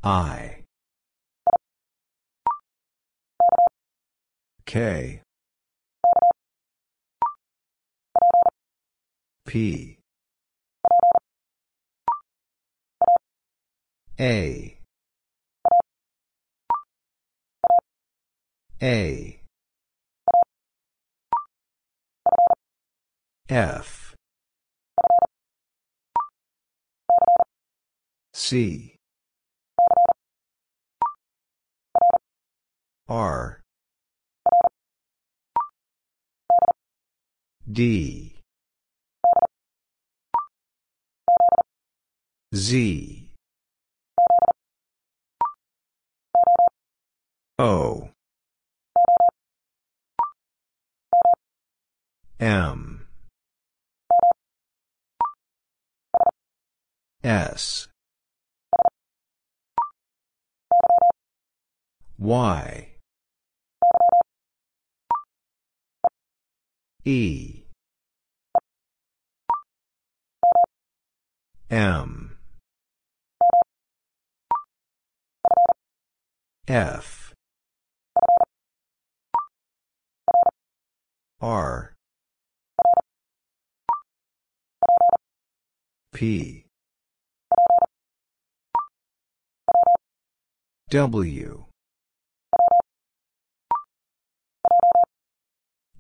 [0.02, 0.64] I
[4.66, 5.22] K
[9.46, 9.98] P
[14.18, 14.77] A
[18.82, 19.42] A
[23.50, 24.16] F
[28.34, 28.96] C
[33.10, 33.62] R
[37.72, 38.36] D
[42.54, 43.32] Z
[47.58, 48.10] O
[52.40, 53.08] M.
[57.24, 57.88] S.
[62.20, 62.90] Y.
[67.06, 67.64] E.
[71.72, 72.38] M.
[76.68, 77.34] F.
[81.42, 81.97] R.
[86.18, 86.66] P.
[90.90, 91.66] W.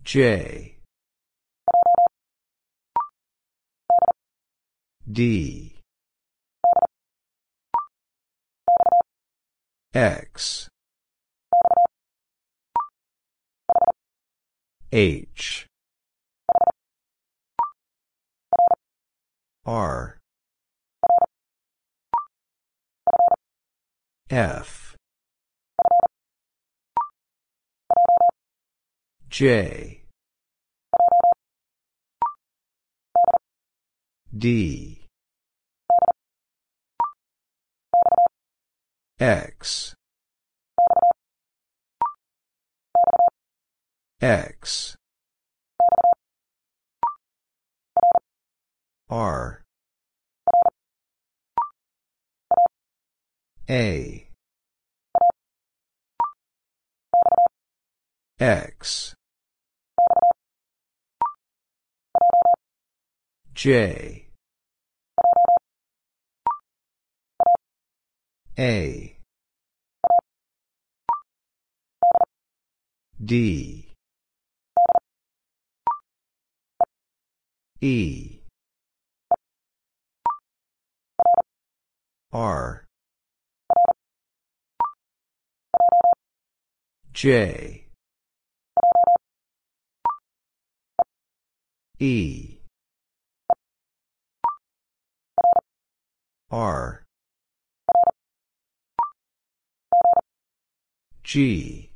[0.03, 0.77] J.
[5.07, 5.81] D.
[9.93, 10.67] X.
[14.91, 15.66] H
[19.67, 20.17] R.
[24.29, 24.95] F.
[29.29, 30.03] J.
[34.33, 35.05] D.
[39.19, 39.95] X.
[44.21, 44.96] X
[49.09, 49.63] R
[53.69, 54.27] A
[58.39, 59.15] X
[63.53, 64.27] J
[68.59, 69.17] A
[73.23, 73.93] D
[77.81, 78.36] E
[82.37, 82.85] R.
[87.11, 87.87] J.
[91.97, 92.59] E.
[96.51, 97.03] R.
[101.23, 101.89] G.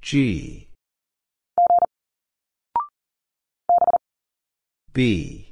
[0.00, 0.68] G.
[4.94, 5.45] B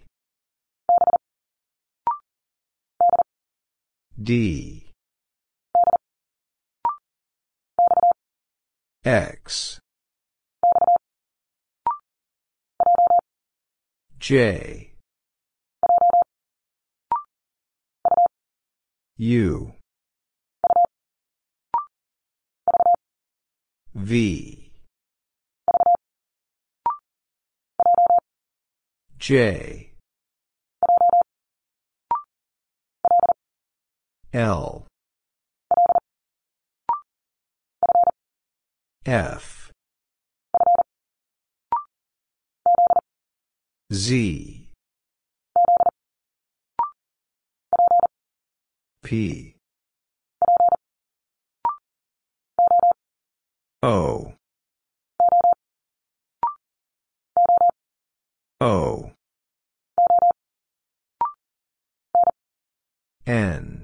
[4.25, 4.87] D.
[9.05, 9.79] X.
[14.19, 14.95] J.
[19.19, 19.75] U.
[23.95, 24.71] V.
[29.19, 29.84] J
[34.35, 34.85] L.
[39.07, 39.71] F.
[43.93, 44.69] Z.
[49.05, 49.55] P.
[53.85, 54.35] O.
[58.61, 59.13] O.
[63.27, 63.84] N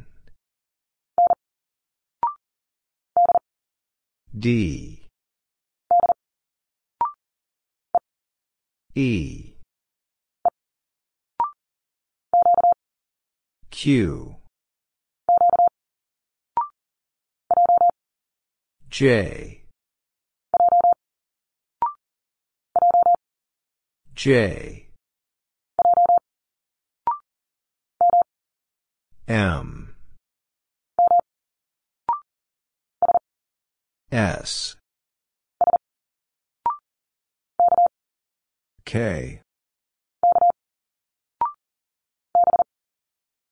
[4.40, 5.06] D.
[8.94, 9.52] E.
[13.70, 14.36] Q.
[18.88, 19.64] J.
[24.14, 24.86] J.
[29.28, 29.79] M
[34.12, 34.74] S.
[38.84, 39.40] K.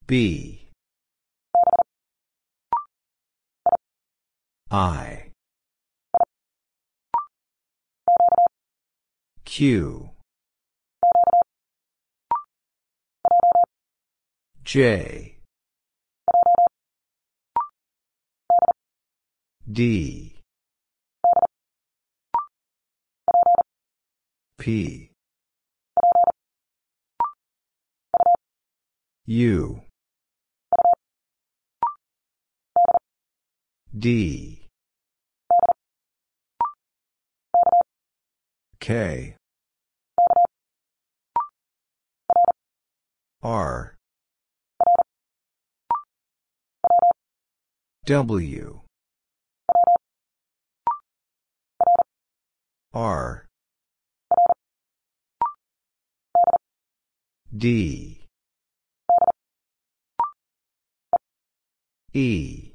[0.07, 0.69] B.
[4.71, 5.31] I.
[9.45, 10.11] Q.
[14.65, 15.37] J.
[19.71, 20.38] D
[24.69, 25.13] P.
[29.25, 29.81] U.
[33.99, 34.67] D.
[38.79, 39.37] K.
[43.43, 43.97] R.
[48.05, 48.81] W.
[52.93, 53.48] R
[57.59, 58.21] D.
[62.13, 62.73] E.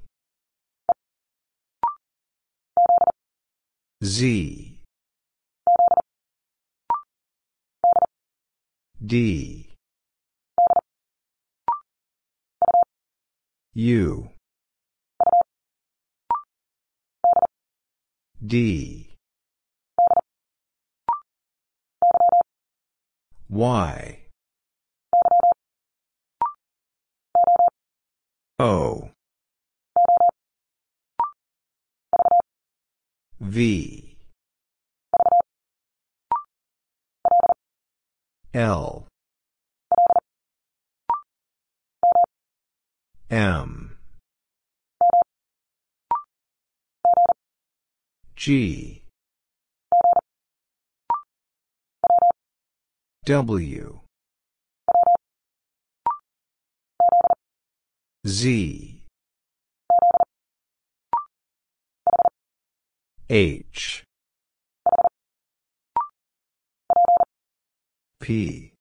[4.03, 4.79] Z.
[8.99, 9.69] D.
[13.75, 14.29] U.
[18.45, 19.15] D.
[23.49, 24.22] Y
[28.59, 29.09] O.
[33.39, 34.17] V.
[38.53, 39.07] L.
[43.31, 43.97] M.
[48.35, 49.01] G.
[53.25, 54.02] W
[58.25, 59.01] Z.
[63.29, 64.03] H.
[68.21, 68.71] P.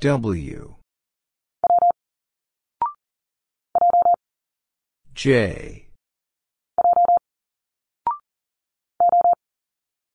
[0.00, 0.76] W.
[5.14, 5.88] J.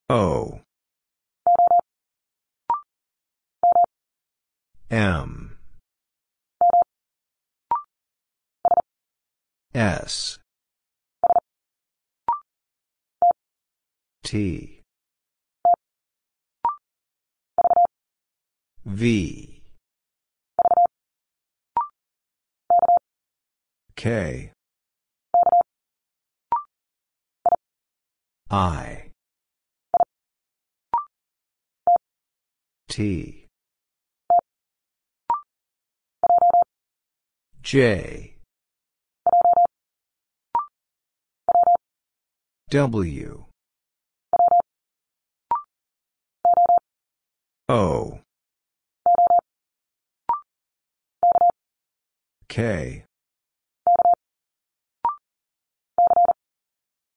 [0.10, 0.61] O
[4.92, 5.56] M.
[9.74, 10.38] S.
[14.26, 14.82] T.
[18.86, 19.64] V.
[23.96, 24.52] K.
[28.50, 29.12] I.
[32.90, 33.41] T
[37.72, 38.36] J.
[42.70, 43.46] W.
[47.70, 48.20] O.
[52.50, 53.06] K.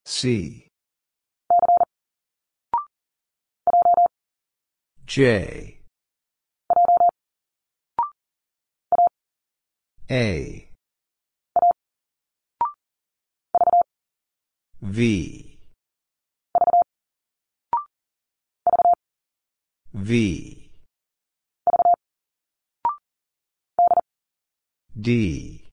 [0.05, 0.69] C.
[5.05, 5.74] J
[10.11, 10.69] A.
[14.83, 15.59] V.
[19.95, 20.71] V.
[25.01, 25.65] D.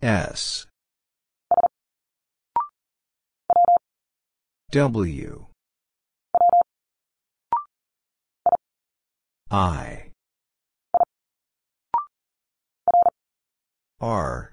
[0.00, 0.66] S.
[4.70, 5.46] W.
[9.50, 10.09] I
[14.00, 14.52] R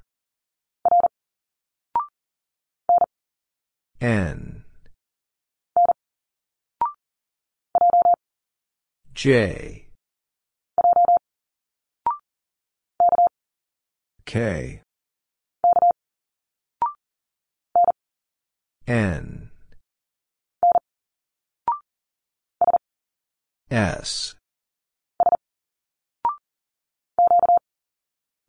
[4.01, 4.63] N
[9.13, 9.87] J
[14.25, 14.81] K
[18.85, 19.49] N
[23.71, 24.35] S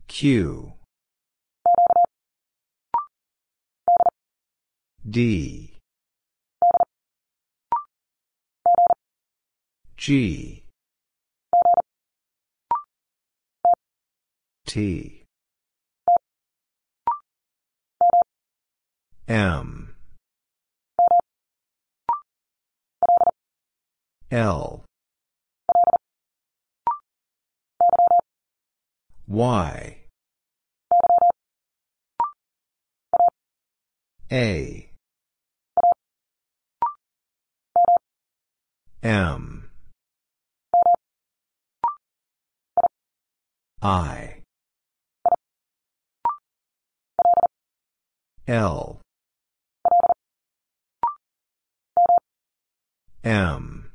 [0.07, 0.73] Q
[5.09, 5.77] D.
[9.97, 10.63] G.
[14.67, 15.23] T.
[19.27, 19.95] M.
[24.31, 24.83] L.
[29.27, 29.95] Y.
[34.31, 34.88] A
[39.01, 39.69] M.
[43.81, 44.41] I.
[48.45, 48.99] L.
[53.23, 53.91] M.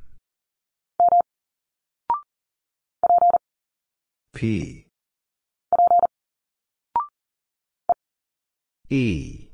[4.32, 4.86] P.
[8.88, 9.48] E.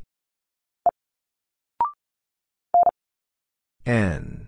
[3.87, 4.40] N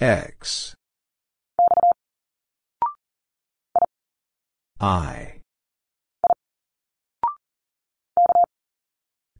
[0.00, 0.74] X.
[4.80, 5.40] I.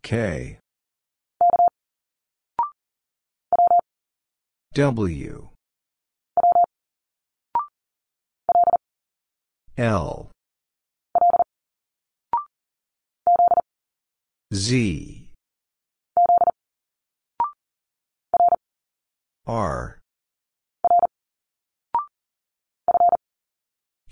[0.03, 0.59] K.
[4.75, 5.49] W.
[9.77, 10.31] L.
[14.53, 15.29] Z.
[19.47, 20.04] R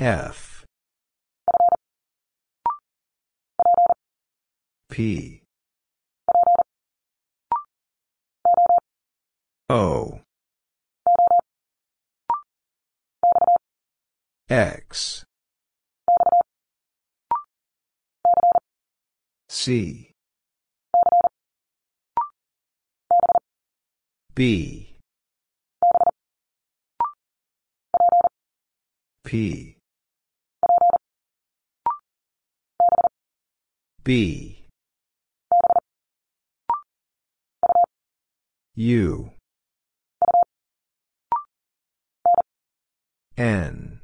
[0.03, 0.65] F.
[4.91, 5.43] P.
[9.69, 10.21] O.
[14.51, 15.25] X.
[19.49, 20.11] C.
[24.35, 24.97] B.
[29.23, 29.72] P
[34.05, 34.59] B.
[38.75, 39.31] U.
[43.37, 44.01] N.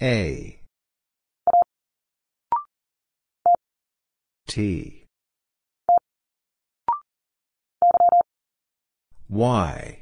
[0.00, 0.60] A.
[4.46, 5.06] T.
[9.28, 9.98] Y.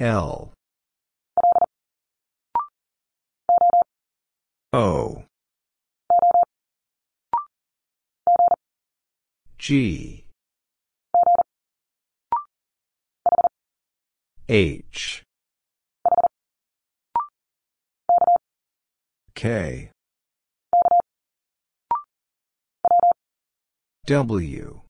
[0.00, 0.52] L
[4.72, 5.24] O.
[9.58, 10.24] G.
[14.48, 15.24] H.
[19.34, 19.90] K.
[24.06, 24.80] W.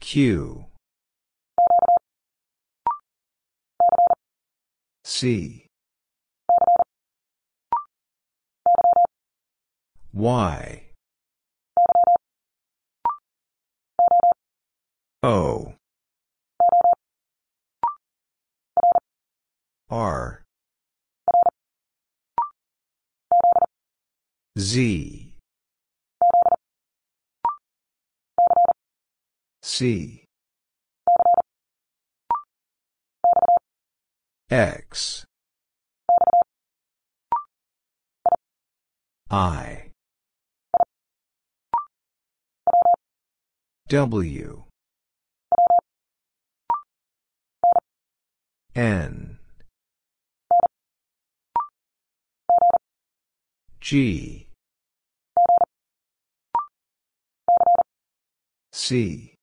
[0.00, 0.66] Q
[5.22, 5.68] C.
[10.12, 10.82] Y.
[15.22, 15.74] O.
[19.88, 20.42] R.
[24.58, 25.32] Z.
[29.62, 30.21] C
[34.52, 35.24] X.
[39.30, 39.92] I.
[43.88, 44.64] W.
[48.74, 49.38] N.
[53.80, 54.48] G.
[58.70, 59.34] C.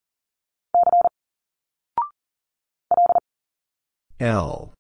[4.20, 4.74] L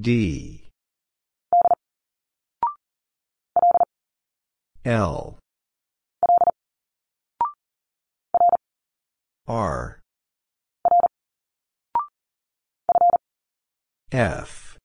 [0.00, 0.68] D.
[4.84, 5.38] L.
[9.48, 9.98] R.
[14.12, 14.78] F.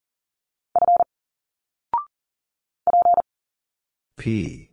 [4.17, 4.69] P.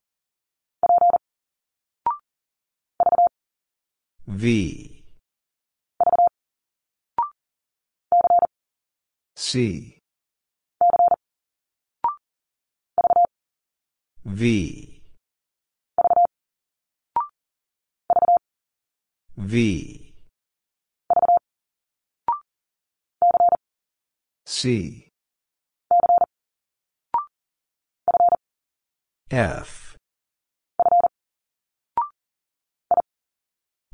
[4.27, 5.05] V.
[9.37, 10.00] C
[14.31, 15.01] V.
[19.37, 20.15] V.
[24.47, 25.09] C.
[29.31, 29.97] F.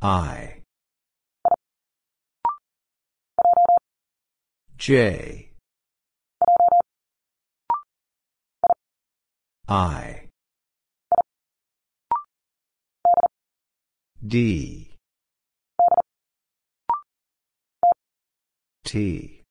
[0.03, 0.61] I.
[4.77, 5.51] J.
[9.69, 10.26] I
[14.27, 14.97] D.
[18.85, 19.43] T.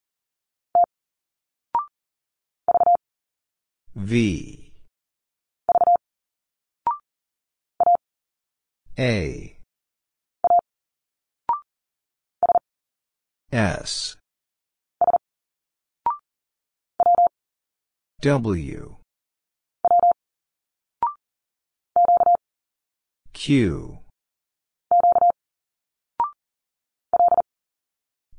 [3.95, 4.71] V.
[8.99, 9.57] A.
[13.51, 14.17] S.
[18.21, 18.95] W.
[23.33, 23.99] Q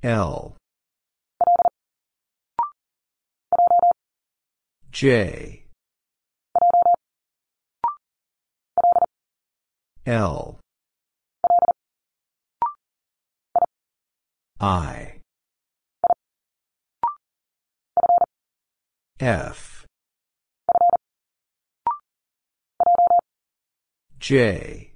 [0.07, 0.55] L.
[4.93, 5.65] J.
[10.07, 10.61] L.
[14.61, 15.19] I.
[19.19, 19.87] F.
[24.21, 24.93] J.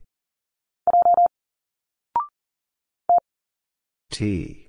[4.12, 4.59] T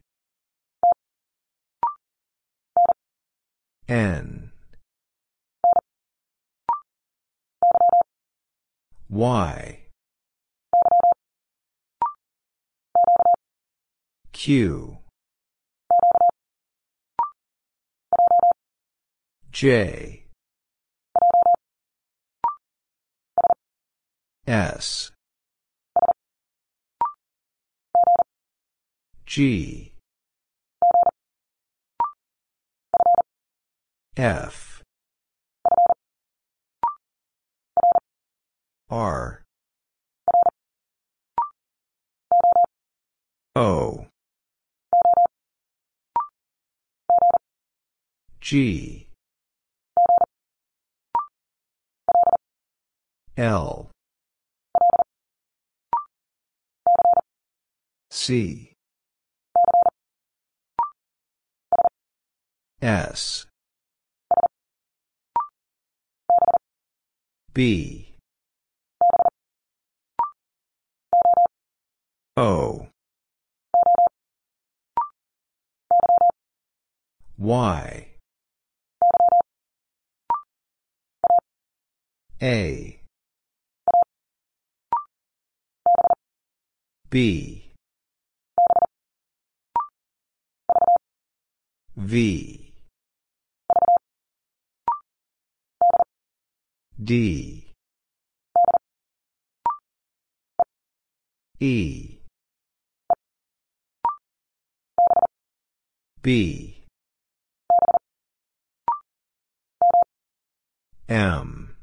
[3.92, 4.52] N.
[9.10, 9.80] Y.
[14.32, 14.98] Q.
[19.52, 20.26] J.
[24.48, 25.12] S.
[29.26, 29.91] G
[34.22, 34.84] F.
[38.88, 39.42] R.
[43.56, 44.06] O.
[48.40, 49.08] G.
[53.36, 53.90] L.
[58.12, 58.74] C.
[62.84, 63.48] S
[67.54, 68.08] B.
[72.38, 72.88] O.
[77.38, 78.08] Y.
[82.42, 83.00] A.
[87.10, 87.64] B.
[91.98, 92.71] V
[97.12, 97.66] D.
[101.60, 102.20] E.
[106.22, 106.78] B.
[111.10, 111.76] M.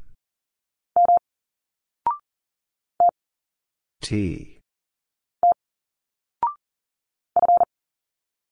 [4.01, 4.61] T.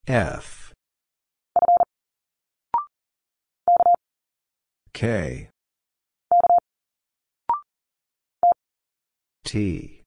[0.06, 0.74] F.
[4.92, 5.48] K
[9.46, 10.02] T.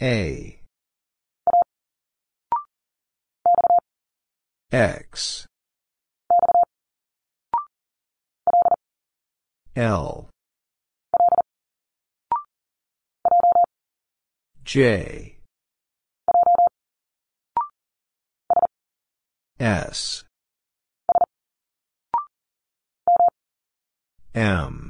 [0.00, 0.60] A.
[4.70, 5.48] X.
[9.74, 10.28] L.
[14.64, 15.38] J.
[19.58, 20.22] S.
[24.32, 24.89] M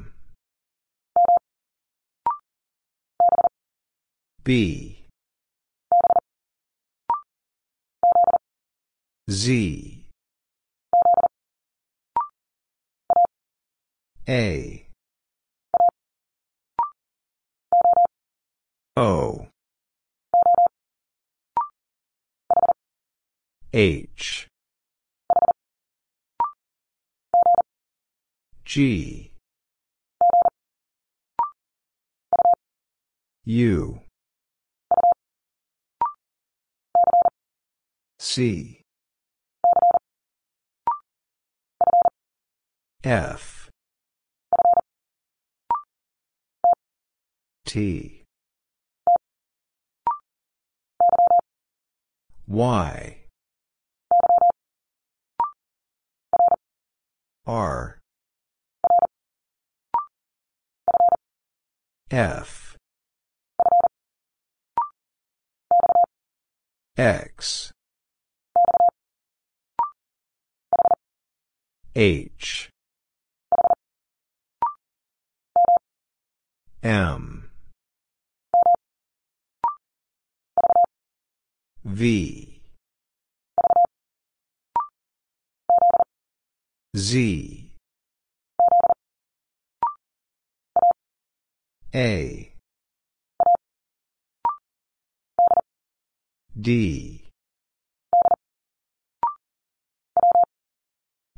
[4.43, 4.97] B.
[9.29, 10.05] Z.
[14.27, 14.87] A.
[18.97, 19.47] O.
[23.73, 24.47] H.
[28.65, 29.31] G.
[33.45, 34.01] U
[38.33, 38.79] C.
[43.03, 43.69] F.
[47.65, 48.23] T.
[52.47, 53.17] Y.
[57.45, 57.99] R.
[62.09, 62.77] F.
[66.97, 67.73] X
[71.93, 72.69] H.
[76.81, 77.49] M.
[81.83, 82.61] V.
[86.95, 87.71] Z.
[91.93, 92.53] A.
[96.59, 97.20] D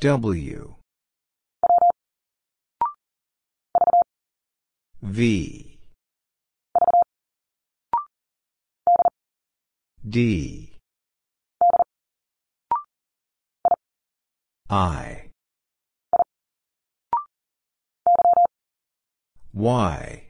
[0.04, 0.76] W.
[5.02, 5.80] V.
[10.10, 10.74] D.
[14.70, 15.30] I.
[19.54, 20.24] Y.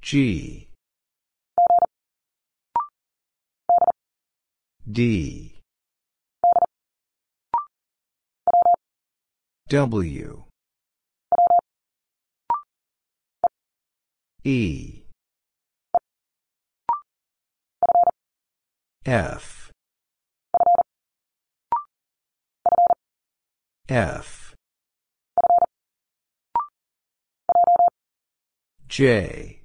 [0.00, 0.63] G
[4.94, 5.58] D.
[9.68, 10.44] W.
[14.44, 15.02] E.
[19.04, 19.72] F.
[23.88, 24.54] F.
[28.86, 29.58] J.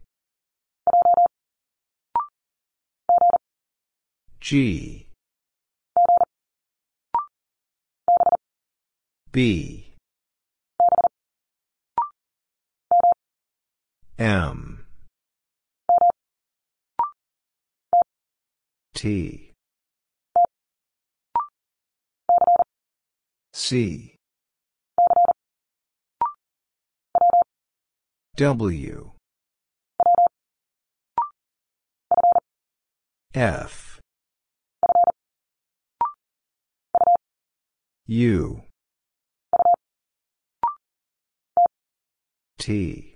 [4.40, 5.09] G
[9.32, 9.94] B.
[14.18, 14.86] M.
[18.96, 19.52] T.
[23.54, 24.16] C.
[28.36, 29.12] W.
[33.36, 34.00] F.
[38.08, 38.64] U
[42.60, 43.16] T.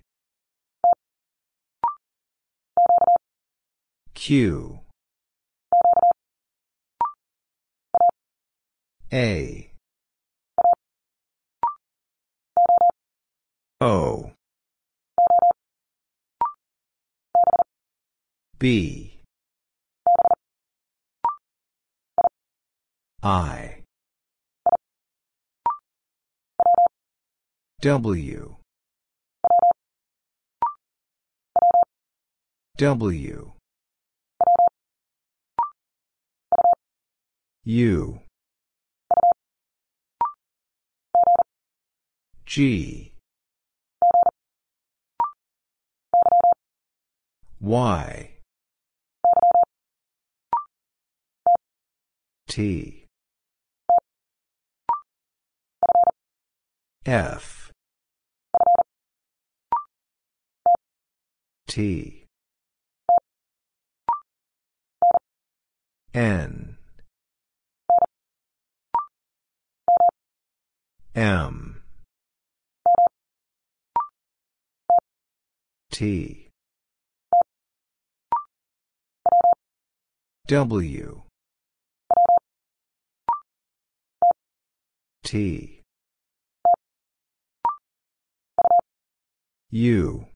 [4.13, 4.79] Q.
[9.11, 9.69] A.
[13.81, 14.31] O.
[18.57, 19.19] B.
[23.21, 23.83] I.
[27.81, 28.62] W
[32.83, 33.53] W.
[37.63, 38.19] U.
[42.45, 43.13] G.
[47.61, 48.29] Y.
[52.49, 53.05] T.
[57.05, 57.71] F.
[61.69, 62.22] T
[66.13, 66.77] N.
[71.15, 71.81] M.
[75.91, 76.49] T.
[80.47, 81.21] W.
[85.23, 85.81] T.
[89.71, 90.27] U.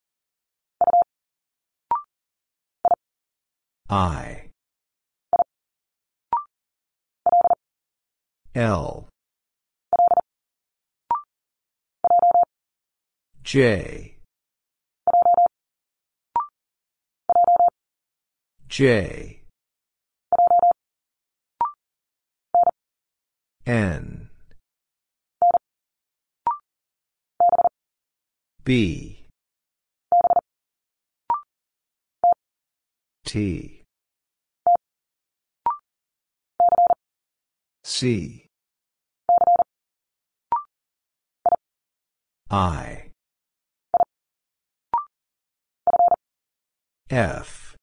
[3.90, 4.47] I
[8.58, 9.08] L.
[13.44, 14.16] J.
[18.68, 19.42] J.
[23.68, 24.30] N.
[28.66, 29.28] B.
[33.24, 33.84] T.
[37.84, 38.47] C
[42.50, 43.12] I.
[47.10, 47.76] F.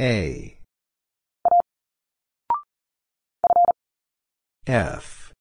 [0.00, 0.58] A.
[4.66, 5.32] F.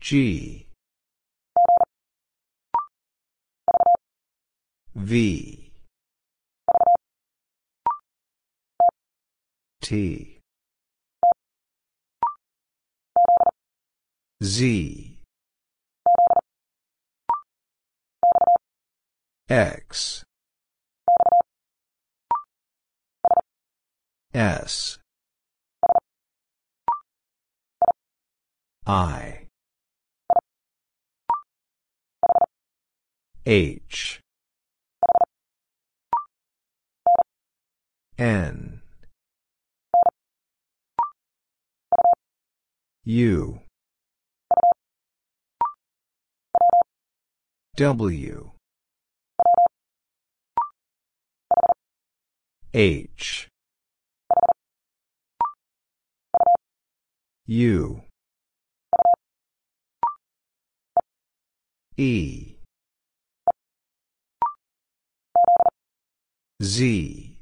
[0.00, 0.66] G.
[4.94, 5.72] V.
[9.80, 10.29] T
[14.42, 15.18] Z.
[19.50, 20.24] X.
[24.32, 24.98] S.
[28.86, 29.46] I.
[33.44, 34.20] H.
[38.18, 38.80] N.
[43.04, 43.60] U
[47.80, 48.50] W.
[52.74, 53.48] H.
[57.46, 58.02] U.
[61.96, 62.54] E.
[66.62, 67.36] Z.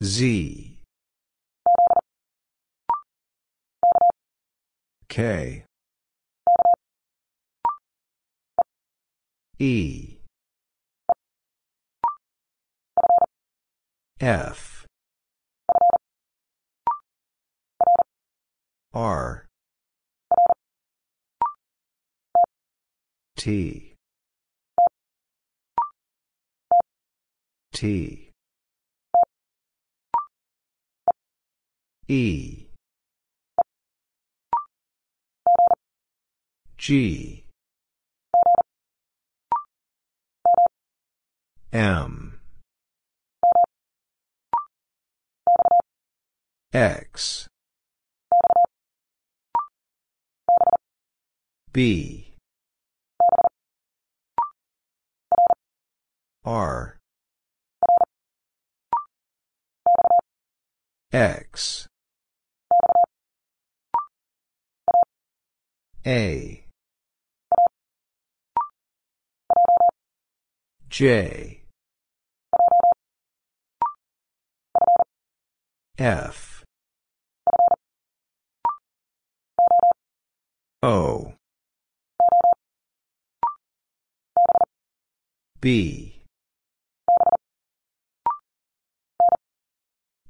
[0.00, 0.78] Z.
[5.08, 5.63] K
[9.64, 10.18] E.
[14.20, 14.84] F.
[18.92, 19.46] R.
[23.38, 23.94] T.
[27.72, 28.30] T.
[32.06, 32.66] E.
[36.76, 37.43] G
[41.74, 42.38] M.
[46.72, 47.48] X.
[51.72, 52.28] B.
[56.44, 56.98] R.
[61.12, 61.88] X.
[66.06, 66.64] A.
[70.88, 71.63] J
[75.96, 76.64] F.
[80.82, 81.34] O.
[85.60, 86.20] B.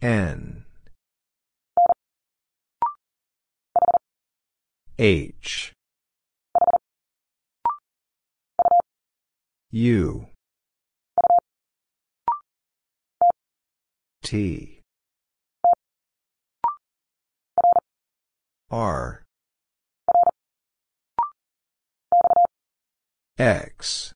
[0.03, 0.65] N.
[4.99, 5.73] H.
[9.73, 10.27] U.
[14.23, 14.74] T
[18.75, 19.23] R.
[23.39, 24.13] X.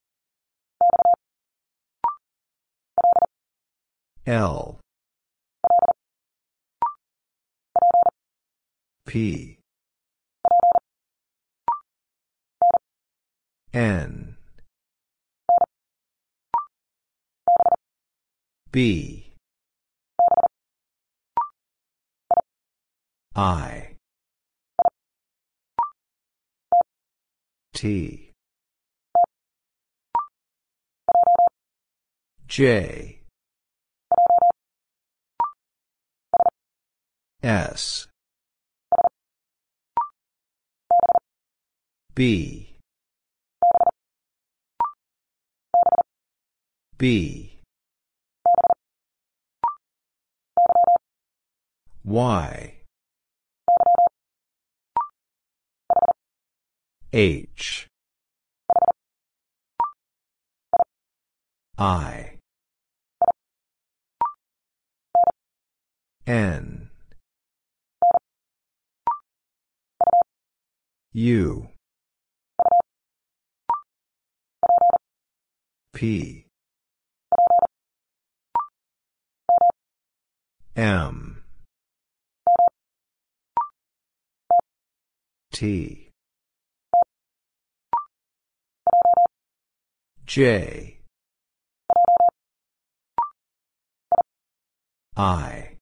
[4.26, 4.80] L.
[9.06, 9.59] P.
[13.72, 14.36] N.
[18.72, 19.35] B.
[23.36, 23.88] I
[27.78, 28.32] T.
[32.48, 33.20] J.
[37.40, 38.09] S.
[42.16, 42.74] B.
[46.98, 47.60] B.
[52.05, 52.77] Y
[57.10, 57.86] H.
[61.78, 62.39] I.
[66.26, 66.90] N.
[71.14, 71.68] U.
[75.94, 76.47] P.
[80.76, 81.43] M.
[85.51, 86.07] T
[90.39, 91.01] J.
[95.16, 95.78] I.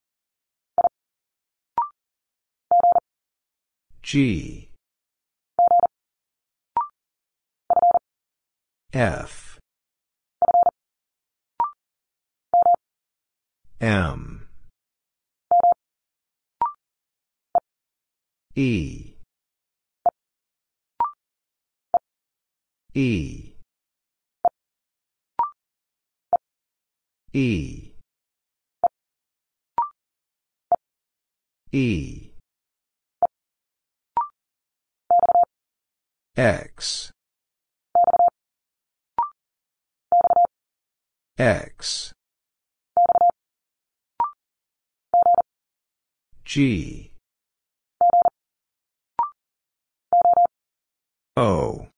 [4.01, 4.71] G.
[8.95, 9.59] F.
[13.79, 14.49] M.
[18.55, 19.17] E.
[22.95, 23.46] E
[27.39, 27.93] E.
[31.71, 32.31] E.
[36.35, 37.13] X.
[41.37, 42.15] X.
[46.43, 47.13] G.
[51.37, 51.89] O.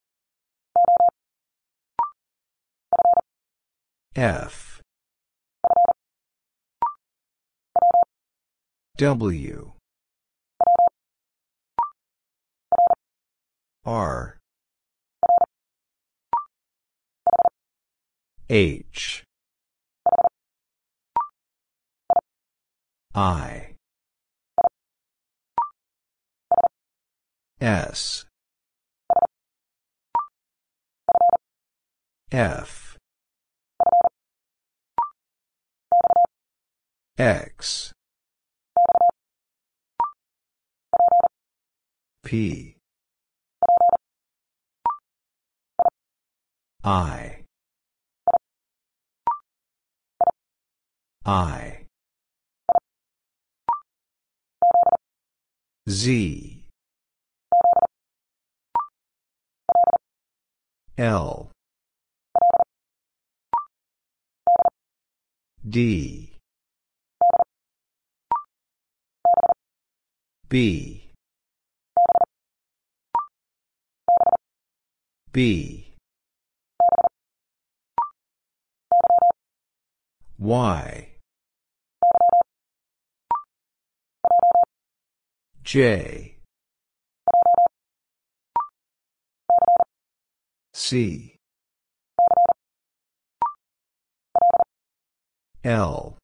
[4.17, 4.68] F
[8.99, 9.71] W
[13.85, 14.39] R
[18.51, 19.23] H
[23.15, 23.75] I
[27.61, 28.25] S
[32.33, 32.99] F
[37.17, 37.93] X
[42.29, 42.77] P.
[46.85, 47.45] I.
[51.25, 51.87] I.
[55.89, 56.65] Z.
[60.99, 61.51] L.
[65.67, 66.37] D.
[70.51, 70.98] B.
[75.39, 75.95] B.
[80.37, 81.09] Y.
[85.63, 86.39] J.
[90.75, 91.37] C.
[95.63, 96.17] L.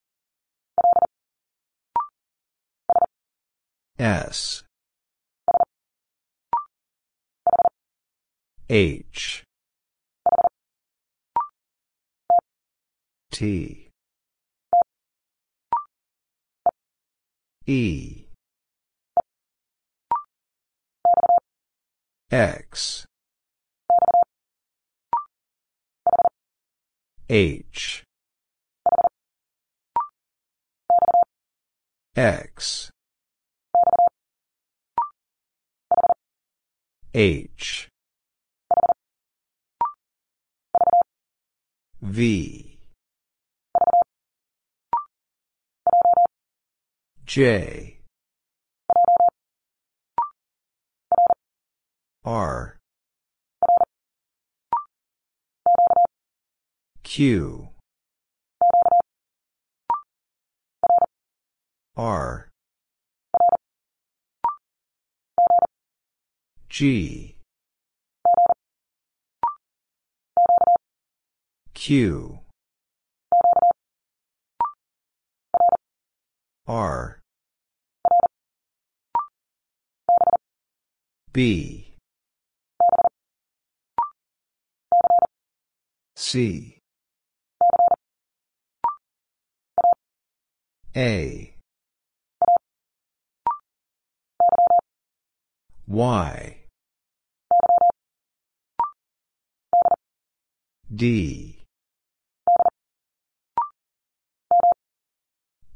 [3.97, 4.64] S.
[8.69, 9.45] H.
[13.31, 13.89] T.
[17.67, 18.25] E.
[22.31, 23.07] X.
[27.29, 28.05] H.
[32.17, 32.91] X.
[37.15, 37.89] H.
[42.15, 42.79] V.
[47.27, 47.99] J.
[52.25, 52.77] R.
[57.03, 57.69] Q.
[61.97, 62.49] R.
[66.69, 67.34] G.
[71.87, 72.39] Q.
[76.67, 77.21] R.
[81.35, 81.93] B.
[86.17, 86.79] C.
[90.97, 91.55] A.
[95.87, 96.57] Y.
[100.95, 101.54] D.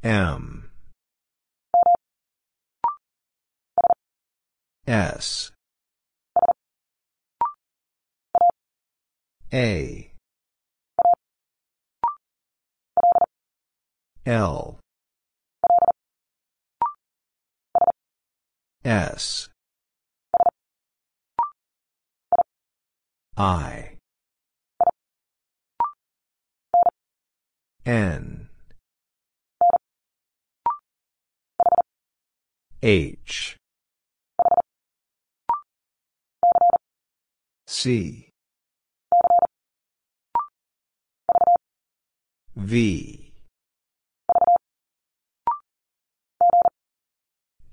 [0.03, 0.69] M.
[4.87, 5.51] S.
[9.53, 10.11] A.
[14.25, 14.79] L.
[18.85, 19.49] S.
[23.35, 23.97] I.
[27.85, 28.48] N.
[32.81, 33.57] H.
[37.67, 38.29] C.
[42.55, 43.33] V.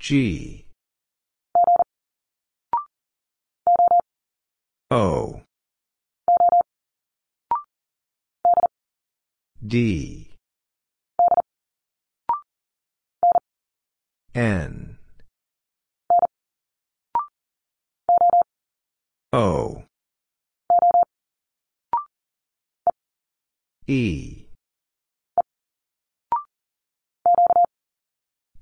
[0.01, 0.66] G.
[4.91, 5.41] O.
[9.65, 10.35] D.
[14.35, 14.95] N.
[19.32, 19.82] O.
[23.89, 24.47] E.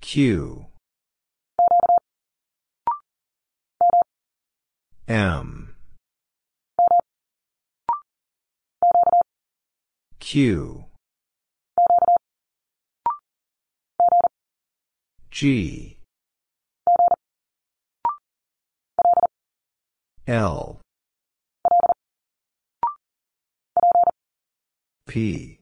[0.00, 0.66] Q.
[5.06, 5.74] M.
[10.18, 10.84] Q.
[15.30, 15.93] G.
[20.26, 20.80] L.
[25.06, 25.58] P.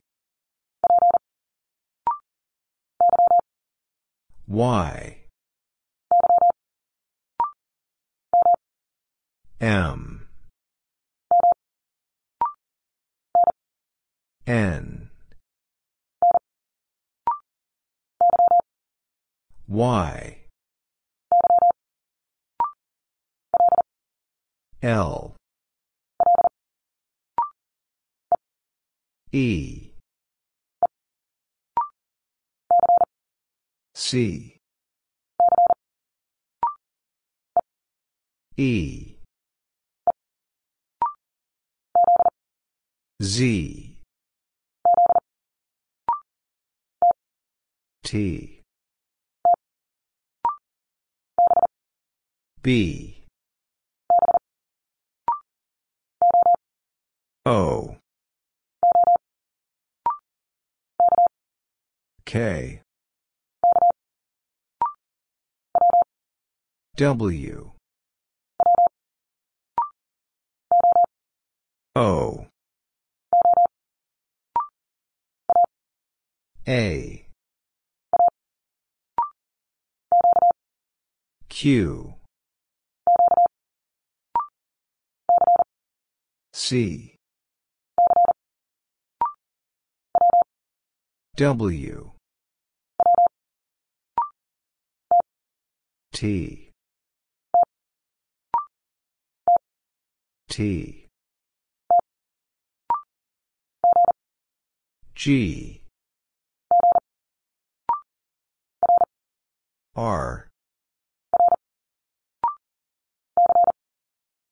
[4.46, 5.16] Y.
[9.60, 10.28] M.
[14.46, 15.10] N.
[19.68, 20.41] Y.
[24.82, 25.36] L.
[29.30, 29.92] E.
[33.94, 34.58] C.
[38.56, 39.16] E.
[43.22, 43.98] Z.
[48.02, 48.62] T.
[52.62, 53.11] B.
[57.44, 57.96] O.
[62.24, 62.82] K.
[66.96, 67.72] W.
[71.96, 72.46] O.
[76.68, 77.26] A.
[81.48, 82.14] Q.
[86.52, 87.11] C.
[91.42, 92.12] W.
[96.12, 96.70] T.
[100.48, 101.08] T.
[105.16, 105.82] G.
[109.96, 110.48] R.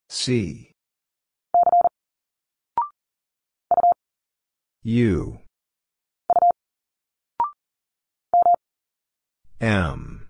[0.08, 0.72] C.
[4.82, 5.38] U.
[9.60, 10.26] M.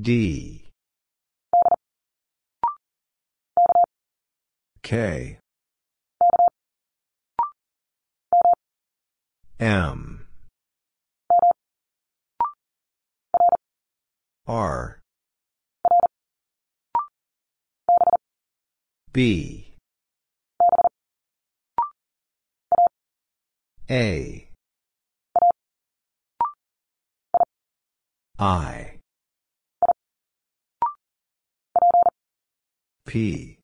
[0.00, 0.64] D.
[4.82, 5.38] K.
[9.60, 10.26] M.
[14.46, 15.00] R.
[19.12, 19.74] B.
[23.90, 24.43] A.
[28.38, 28.98] I.
[33.06, 33.58] P.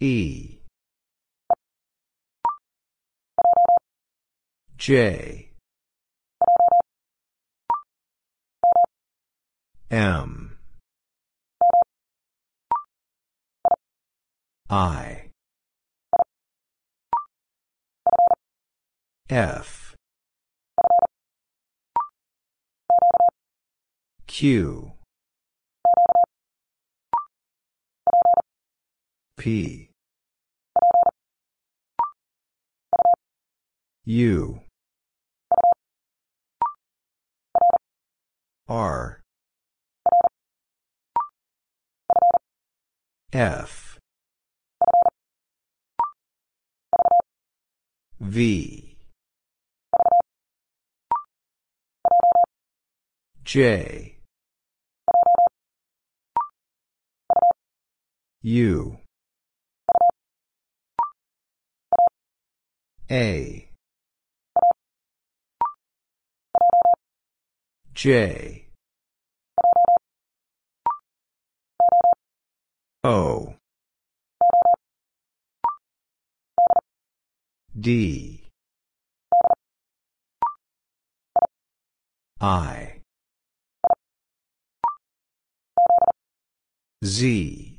[0.00, 0.58] E.
[4.78, 5.50] J.
[9.90, 10.58] M.
[14.70, 15.28] I.
[19.28, 19.81] F.
[24.32, 24.92] Q.
[29.36, 29.90] P.
[34.06, 34.60] U.
[38.66, 39.20] R.
[43.34, 43.98] F.
[48.18, 48.96] V.
[53.44, 54.11] J.
[58.44, 58.98] U.
[63.08, 63.68] A.
[67.94, 68.66] J.
[73.04, 73.54] O.
[77.78, 78.42] D.
[82.40, 83.02] I.
[87.04, 87.71] Z.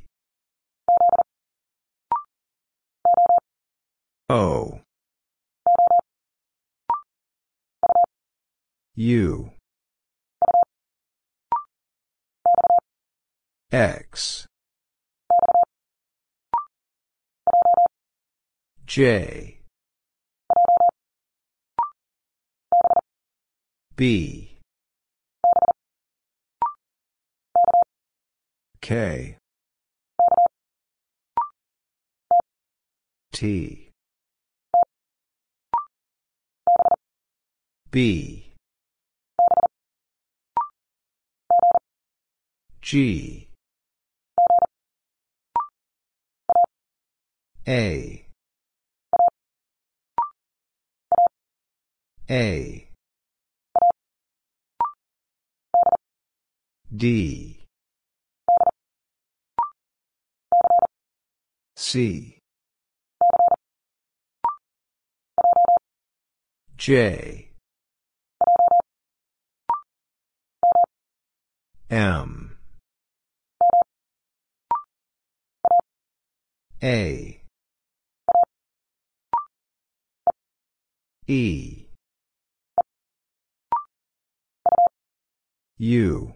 [4.30, 4.80] O.
[8.96, 9.52] U.
[13.72, 14.48] X.
[18.86, 19.60] J.
[23.96, 24.60] B.
[28.82, 29.38] K.
[33.32, 33.83] T.
[37.94, 38.44] B.
[42.82, 43.48] G.
[47.68, 48.26] A.
[52.32, 52.90] A.
[56.98, 57.60] D.
[61.76, 62.40] C.
[66.76, 67.43] J.
[71.94, 72.58] M.
[76.82, 77.40] A.
[81.28, 81.86] E.
[85.78, 86.34] U.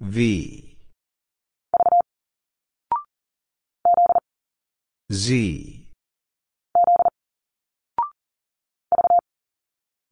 [0.00, 0.76] V.
[5.12, 5.86] Z.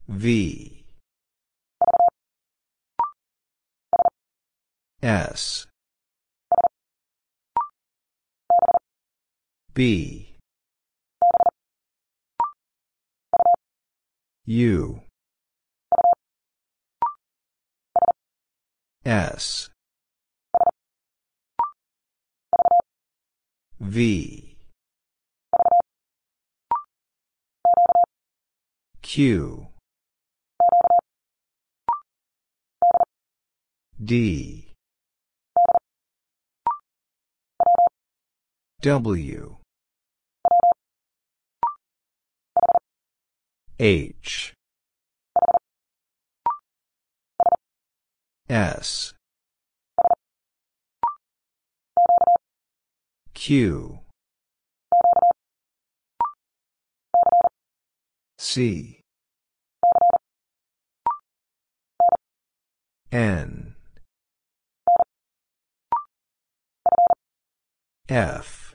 [0.07, 0.76] V.
[5.01, 5.67] S.
[9.73, 10.35] B.
[14.45, 15.01] U.
[19.05, 19.69] S.
[23.79, 24.57] V.
[29.03, 29.67] Q.
[34.03, 34.56] D.
[38.81, 39.57] W.
[43.79, 44.53] H.
[48.47, 49.13] S.
[53.33, 53.99] Q.
[58.37, 59.01] C.
[63.11, 63.75] N.
[68.09, 68.66] F.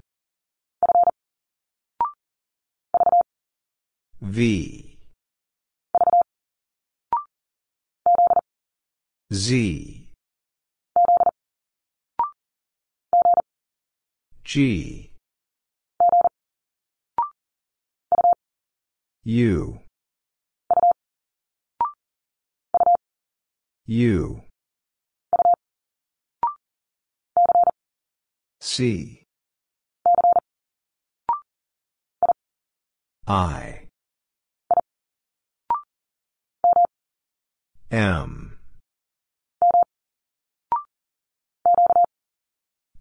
[4.23, 4.97] V.
[9.33, 10.09] Z.
[14.45, 15.11] G.
[19.25, 19.81] U.
[23.87, 24.43] U.
[28.61, 29.25] C.
[33.27, 33.82] I.
[37.93, 38.57] M.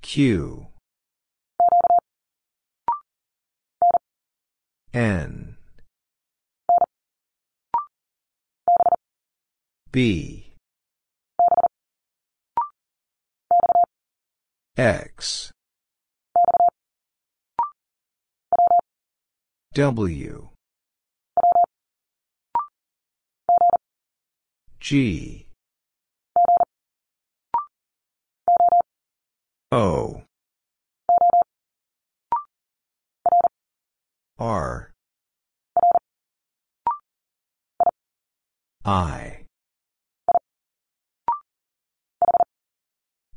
[0.02, 0.68] Q.
[4.94, 5.56] N.
[9.94, 10.52] B.
[14.76, 15.54] X.
[19.74, 20.51] W.
[24.92, 25.46] G.
[29.72, 30.24] O.
[34.38, 34.92] R.
[38.84, 39.46] I.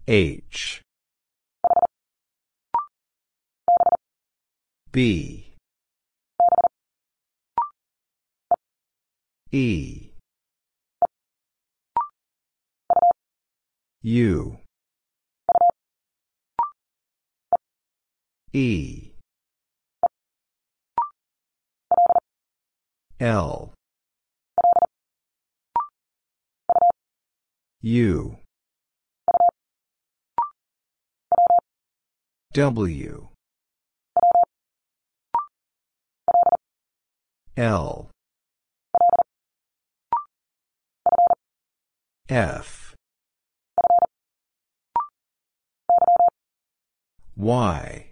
[0.09, 0.83] H.
[4.91, 5.55] B.
[9.53, 10.04] E.
[14.07, 14.59] U.
[18.53, 19.13] E.
[23.19, 23.73] L.
[27.81, 28.37] U.
[32.53, 33.29] W.
[37.57, 38.11] L.
[42.29, 42.84] F.
[47.37, 48.07] Y.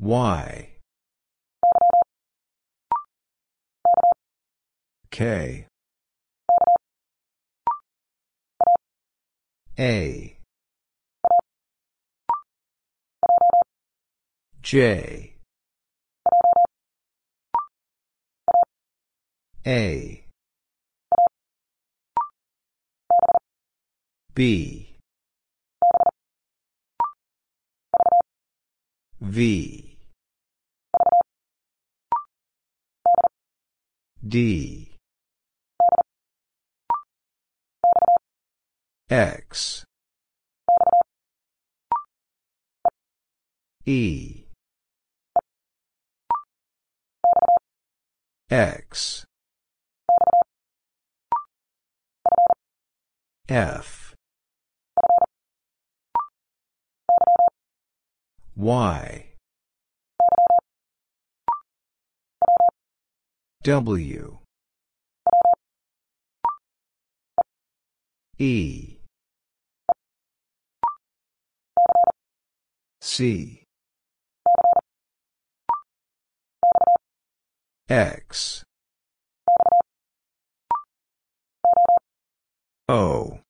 [0.00, 0.68] Y.
[5.10, 5.66] K.
[9.78, 10.38] A.
[14.62, 15.34] J.
[19.66, 20.23] A.
[24.34, 24.88] B.
[29.20, 29.96] V.
[34.26, 34.90] D.
[39.08, 39.84] X.
[43.86, 44.44] E.
[48.50, 49.24] X.
[53.48, 54.03] F.
[58.56, 59.26] Y.
[63.64, 64.38] W.
[68.38, 68.98] E.
[73.00, 73.62] C.
[77.88, 78.64] X.
[82.88, 83.40] O.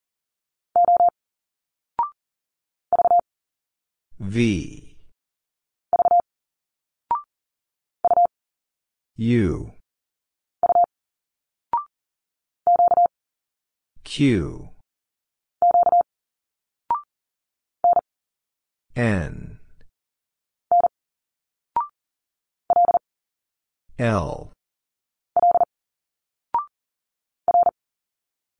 [4.19, 4.84] V
[9.17, 9.71] U
[14.03, 14.69] Q
[18.97, 19.59] N
[23.99, 24.53] L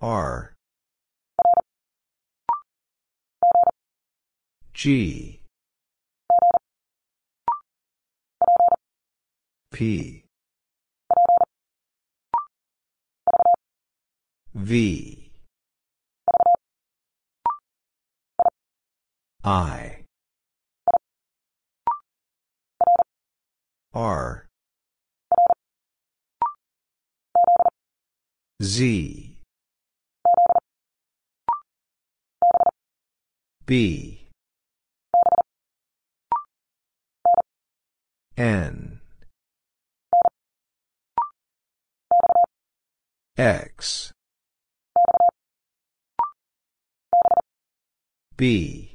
[0.01, 0.55] R
[4.73, 5.41] G
[9.73, 10.24] P
[14.55, 15.31] V.
[19.43, 20.05] I.
[23.93, 24.47] R.
[28.63, 29.37] Z.
[33.67, 34.29] B.
[38.37, 39.01] N.
[43.37, 44.14] X
[48.37, 48.91] B.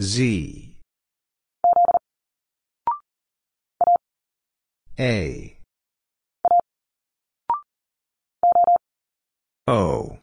[0.00, 0.76] Z.
[4.98, 5.58] A.
[9.66, 10.18] O.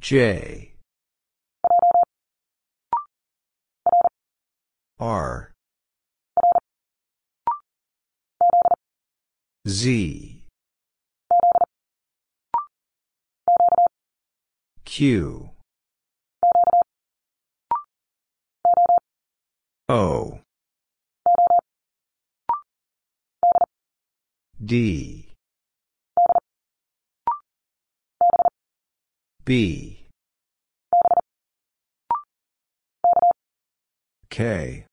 [0.00, 0.74] J.
[4.98, 5.52] R.
[9.66, 10.31] Z
[14.94, 15.48] Q.
[19.88, 20.40] O.
[24.62, 25.32] D.
[29.46, 30.10] B.
[34.28, 34.84] K.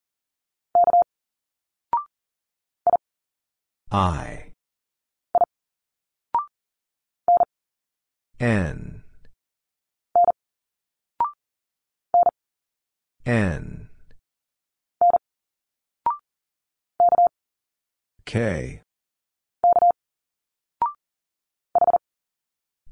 [3.91, 4.51] I.
[8.39, 8.98] N
[13.29, 13.89] N.
[18.25, 18.81] K.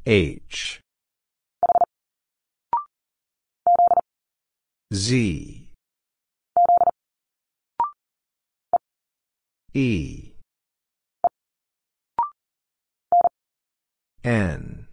[0.05, 0.79] H.
[4.93, 5.67] Z.
[9.73, 10.33] E.
[14.23, 14.87] N.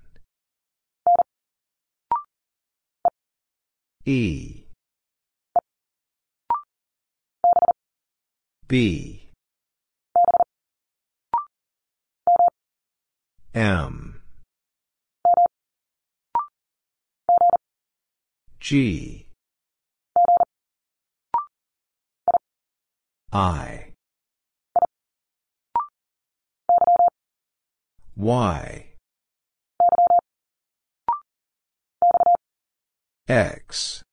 [4.07, 4.64] E
[8.67, 9.29] B.
[13.55, 14.23] M.
[18.59, 19.27] G.
[23.33, 23.93] I.
[28.17, 28.87] Y.
[33.29, 34.04] X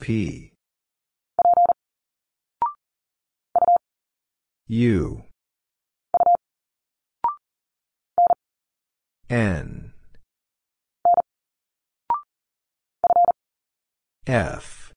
[0.00, 0.52] P.
[4.66, 5.24] U.
[9.28, 9.92] N.
[14.26, 14.92] F.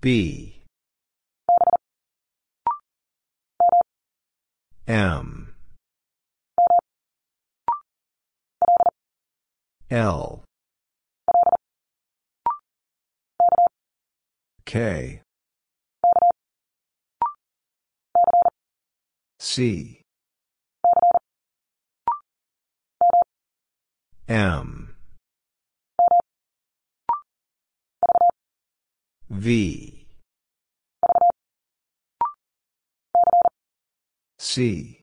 [0.00, 0.64] B.
[4.88, 5.54] M.
[9.90, 10.42] L
[14.70, 15.20] K.
[19.40, 20.02] C.
[24.28, 24.94] M.
[29.28, 30.06] V.
[34.38, 35.00] C.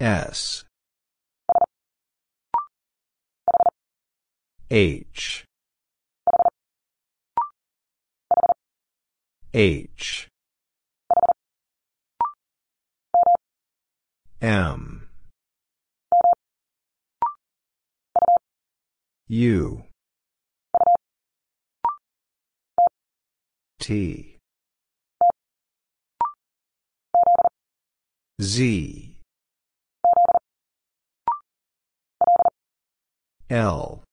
[0.00, 0.64] S.
[4.70, 5.44] H
[9.52, 10.28] H.
[14.40, 15.08] M.
[19.26, 19.82] U.
[23.80, 24.36] T.
[28.40, 29.16] Z.
[33.50, 34.04] L.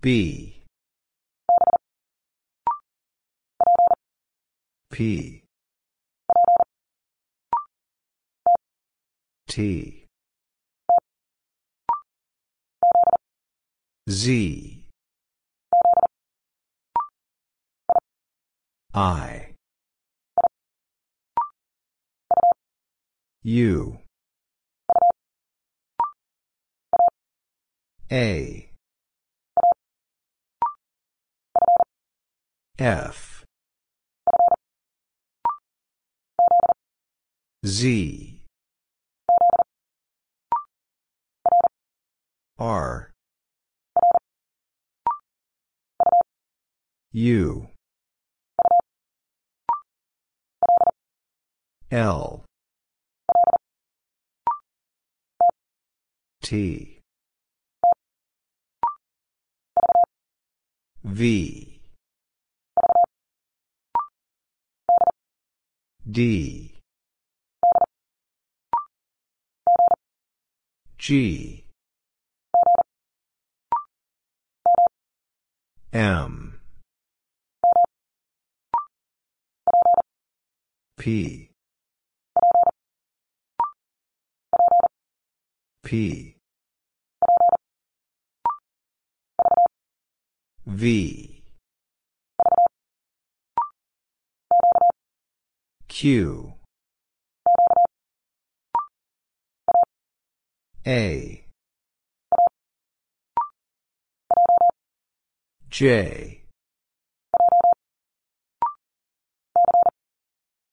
[0.00, 0.57] B
[4.98, 5.44] P.
[9.46, 10.06] T.
[14.10, 14.82] Z.
[18.92, 19.54] I.
[23.44, 23.98] U.
[28.10, 28.70] A.
[32.80, 33.37] F
[37.68, 38.40] Z.
[42.58, 43.10] R.
[47.12, 47.68] U.
[51.90, 52.44] L.
[56.42, 57.00] T.
[61.04, 61.80] V.
[66.10, 66.67] D
[71.08, 71.64] G.
[75.90, 76.60] M.
[80.98, 81.48] P.
[85.82, 86.36] P.
[90.66, 91.42] V.
[95.88, 96.57] Q
[100.88, 101.44] A.
[105.68, 106.44] J.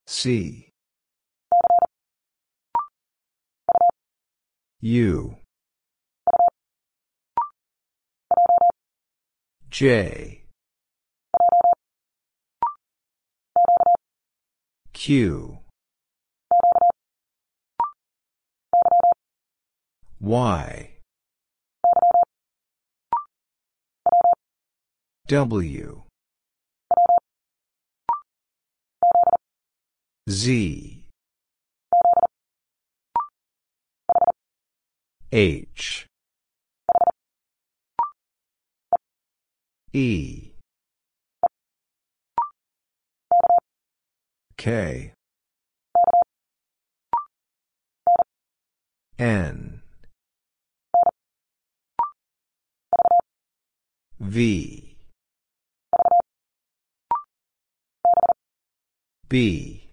[0.07, 0.69] C.
[4.79, 5.35] U.
[9.69, 10.43] J.
[14.93, 15.64] Q
[20.25, 20.89] Y.
[25.27, 26.03] W.
[30.27, 31.03] Z.
[35.31, 36.07] H.
[39.93, 40.51] E.
[44.57, 45.11] K.
[49.19, 49.84] N
[54.27, 54.95] V.
[59.29, 59.83] B.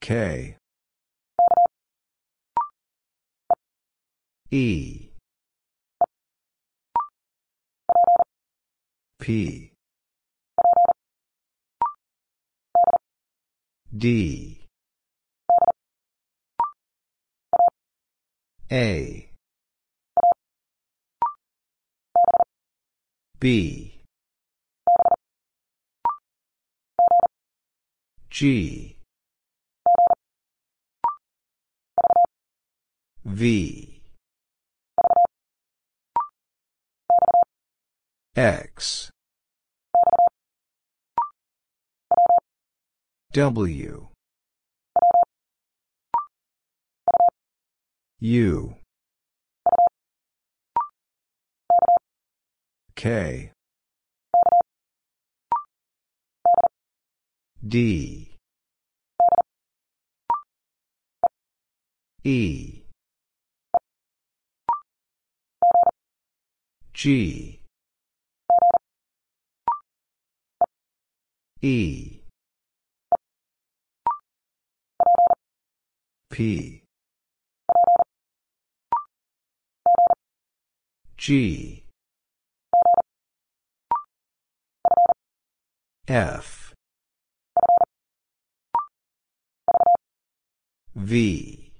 [0.00, 0.56] K.
[4.50, 5.08] E.
[9.18, 9.72] P.
[13.96, 14.58] D.
[18.70, 19.31] A
[23.42, 23.98] B.
[28.30, 28.96] G.
[33.24, 34.00] V.
[38.36, 39.10] X.
[43.32, 44.08] W.
[48.20, 48.76] U
[53.02, 53.50] K.
[57.66, 58.30] D.
[62.22, 62.82] E.
[66.94, 67.60] G.
[71.60, 72.20] E.
[76.30, 76.82] P.
[81.16, 81.81] G
[86.12, 86.74] F.
[90.94, 91.72] V.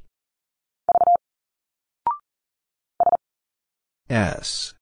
[4.08, 4.72] S.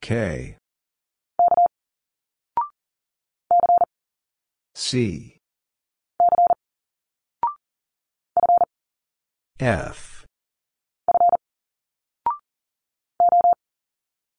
[0.00, 0.56] K.
[4.76, 5.36] C.
[9.58, 10.24] F.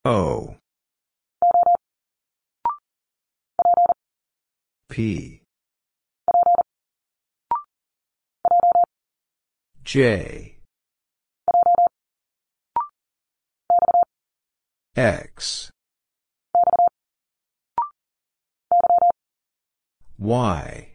[0.06, 0.56] O
[4.92, 5.42] P.
[9.86, 10.58] J.
[14.98, 15.72] X.
[20.20, 20.88] Y.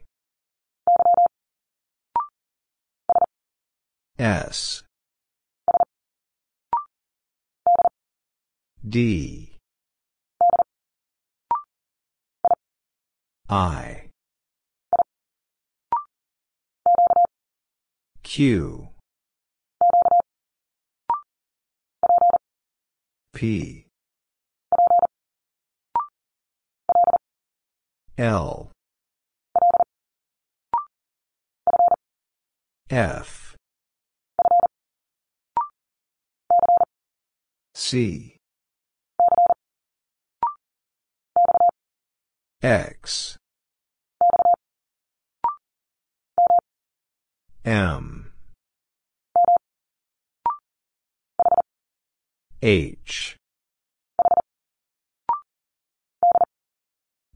[4.18, 4.82] S.
[8.86, 9.45] D
[13.48, 14.09] I.
[18.24, 18.89] Q.
[23.32, 23.86] P.
[28.18, 28.70] L.
[32.90, 33.56] F.
[37.74, 38.36] C
[42.66, 43.38] X.
[47.64, 48.32] M.
[52.60, 53.36] H.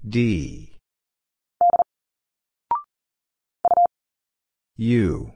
[0.05, 0.73] D.
[4.77, 5.33] U.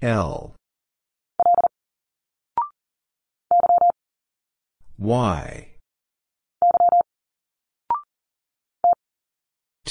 [0.00, 0.54] L.
[4.98, 5.65] Y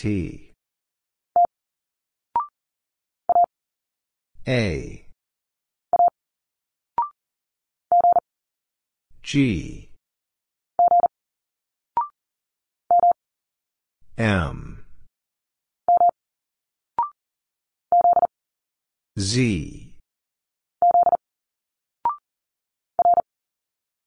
[0.05, 0.51] T
[4.47, 5.03] A
[9.23, 9.89] G
[14.19, 14.85] M
[19.17, 19.93] Z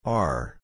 [0.04, 0.58] R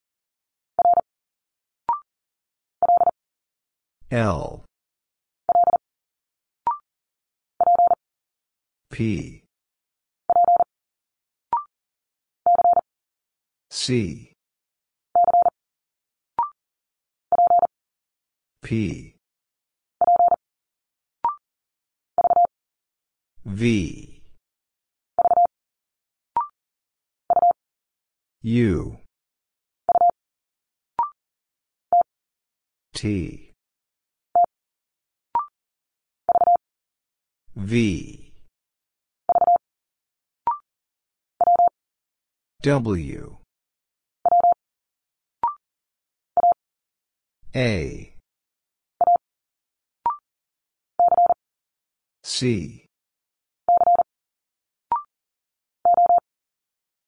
[4.13, 4.64] L
[8.95, 9.43] P.
[13.69, 14.31] C.
[18.63, 19.17] P.
[23.45, 24.23] V.
[28.45, 28.99] U.
[32.93, 33.51] T.
[37.57, 38.24] V
[42.65, 43.37] W
[47.55, 48.15] A
[52.23, 52.87] C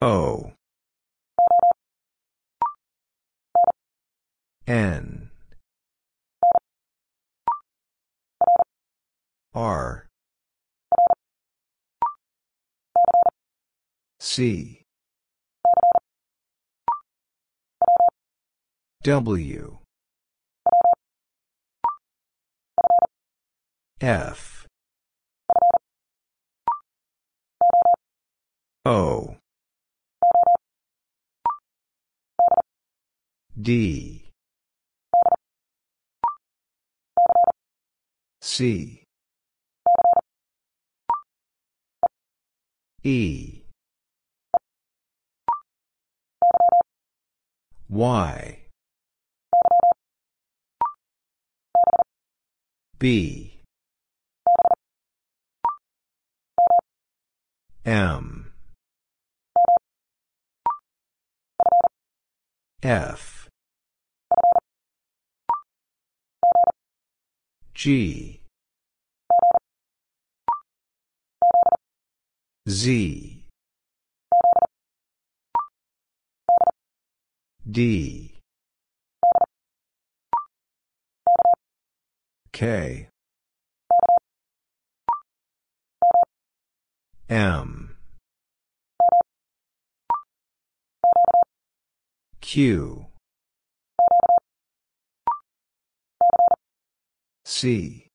[0.02, 0.52] O
[4.66, 5.30] N
[9.54, 10.06] R
[14.20, 14.85] C
[19.06, 19.78] W.
[24.00, 24.66] F.
[28.84, 29.36] O.
[33.56, 34.24] D.
[38.40, 39.04] C.
[43.04, 43.62] E.
[47.88, 48.65] Y
[53.06, 53.52] B.
[57.84, 58.50] M.
[62.82, 63.48] F.
[67.74, 68.40] G.
[72.68, 73.44] Z.
[77.70, 78.35] D
[82.56, 83.08] K.
[87.28, 87.96] M.
[92.40, 93.08] Q.
[97.44, 98.06] C.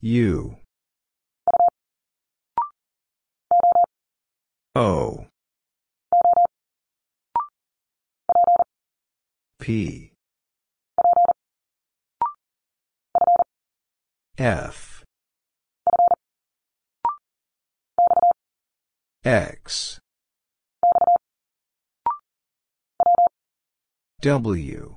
[0.00, 0.56] U.
[4.76, 5.26] O.
[9.58, 10.07] P
[14.38, 15.02] F.
[19.24, 19.98] X.
[24.20, 24.96] W.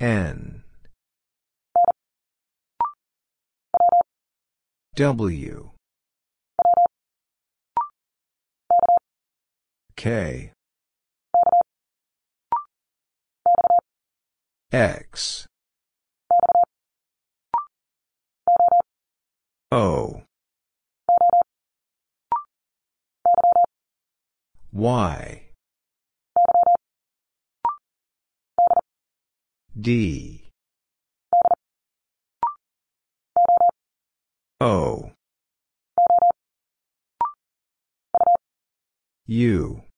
[0.00, 0.64] N.
[4.96, 5.70] W.
[9.96, 10.52] K
[14.72, 15.48] X.
[19.72, 20.22] O.
[24.72, 25.42] Y.
[29.80, 30.48] D.
[34.60, 35.10] O.
[39.26, 39.89] U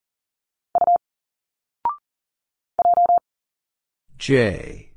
[4.22, 4.88] J.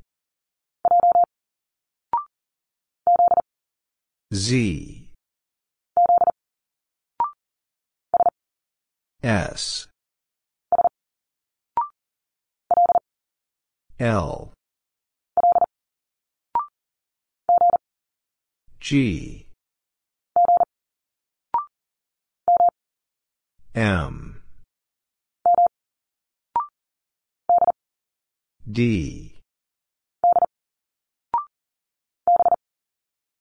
[4.31, 5.10] Z.
[9.23, 9.88] S.
[13.99, 14.53] L.
[18.80, 19.47] G.
[23.73, 24.24] M
[28.76, 29.31] D.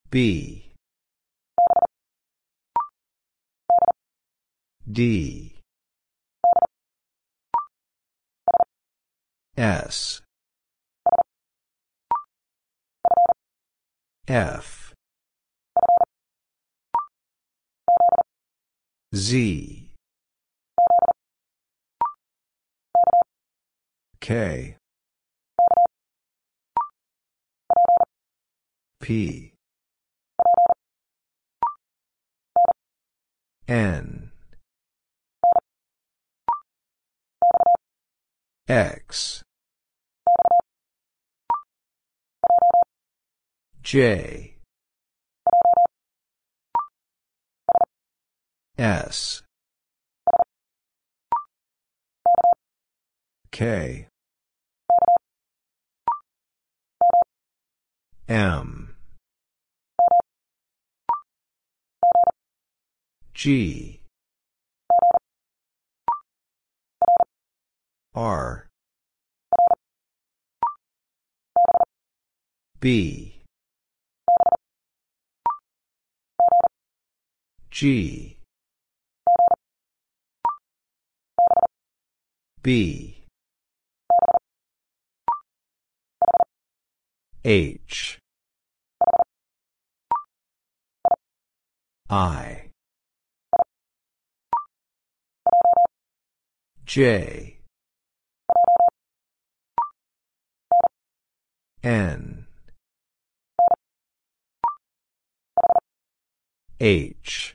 [0.09, 0.71] B.
[4.89, 5.57] D.
[9.57, 10.23] S.
[14.29, 14.95] F.
[19.13, 19.91] Z.
[24.21, 24.77] K
[29.05, 29.53] P.
[33.69, 34.31] N.
[38.67, 39.43] X.
[43.83, 44.57] J.
[48.79, 49.43] S.
[53.51, 54.09] K.
[58.27, 58.84] M
[63.45, 64.01] G.
[68.15, 68.69] R.
[72.81, 73.43] B.
[77.71, 78.39] G.
[82.63, 83.25] B.
[87.45, 88.19] H.
[92.09, 92.64] I
[96.95, 97.59] J.
[101.83, 102.47] N.
[106.79, 107.55] H.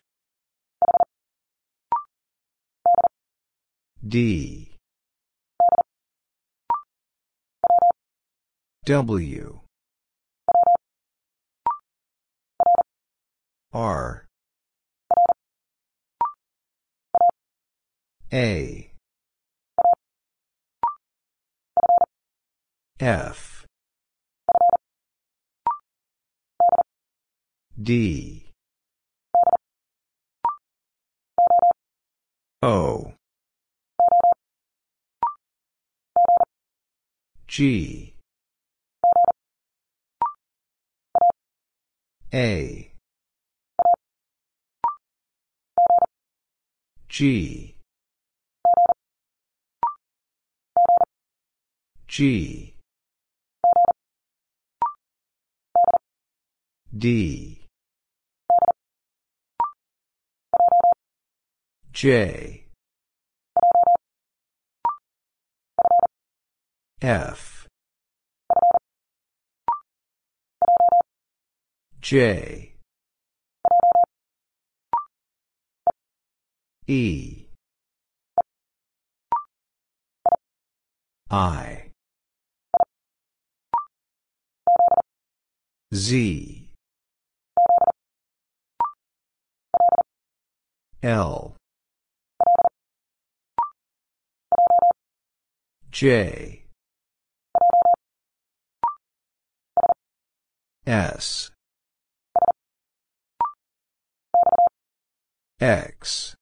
[4.05, 4.75] D.
[8.83, 9.59] W.
[13.71, 14.25] R.
[18.33, 18.88] A
[22.99, 23.65] F.
[27.81, 28.45] D.
[32.61, 33.13] O.
[37.47, 38.13] G.
[42.34, 42.91] A.
[47.07, 47.76] G.
[52.09, 52.68] G
[56.99, 57.65] D.
[61.93, 62.65] J.
[67.01, 67.67] F.
[72.01, 72.73] J.
[76.85, 77.45] E.
[81.31, 81.91] I.
[85.93, 86.59] Z
[91.01, 91.55] L.
[95.91, 96.65] J.
[100.85, 101.51] S.
[105.61, 106.35] X.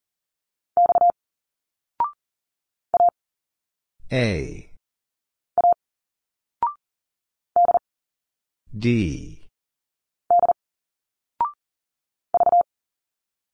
[4.12, 4.72] A.
[8.76, 9.48] D.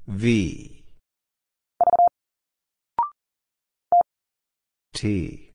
[0.08, 0.73] V
[5.04, 5.52] T.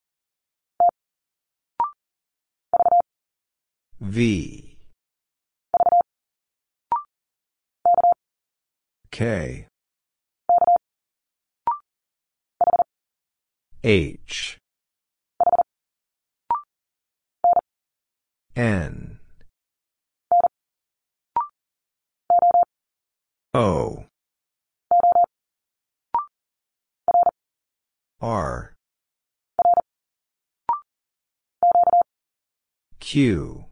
[3.99, 4.77] V.
[9.11, 9.67] K.
[13.83, 14.59] H.
[18.55, 19.19] N.
[23.55, 24.05] O.
[28.21, 28.75] R
[33.11, 33.65] Q.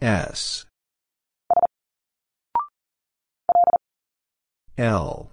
[0.00, 0.64] S.
[4.78, 5.30] L.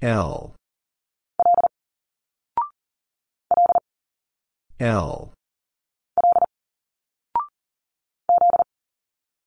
[0.00, 0.54] L.
[4.78, 5.32] L.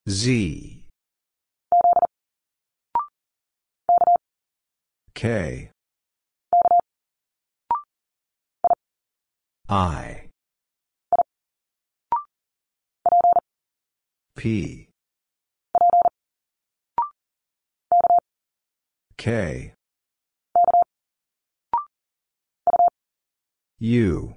[0.10, 0.84] Z.
[5.16, 5.72] K
[9.72, 10.30] I.
[14.36, 14.88] P.
[19.16, 19.74] K.
[23.80, 24.34] U.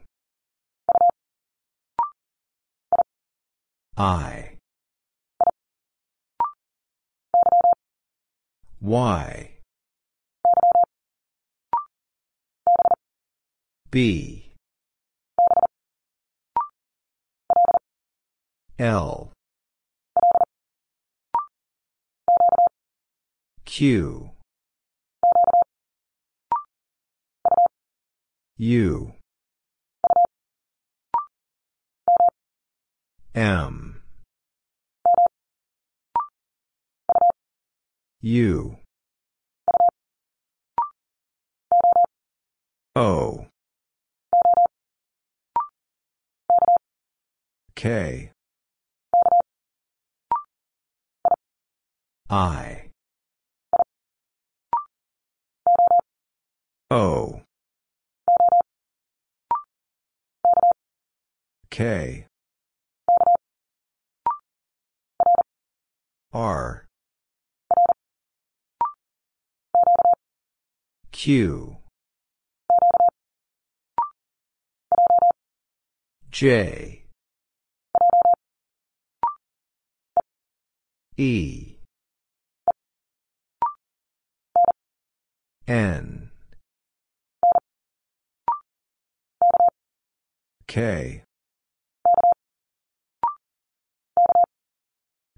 [3.97, 4.57] I.
[8.83, 9.51] Y.
[13.91, 14.41] B
[18.83, 19.31] L.
[23.65, 24.31] Q.
[28.57, 29.13] U.
[33.37, 34.03] M.
[38.21, 38.79] U.
[42.97, 43.47] O.
[47.77, 48.32] K
[52.33, 52.89] I.
[56.91, 57.43] O.
[61.69, 62.27] K.
[66.33, 66.87] R.
[71.13, 71.77] Q.
[76.31, 77.05] J.
[81.19, 81.72] E
[85.73, 86.28] N.
[90.66, 91.23] K.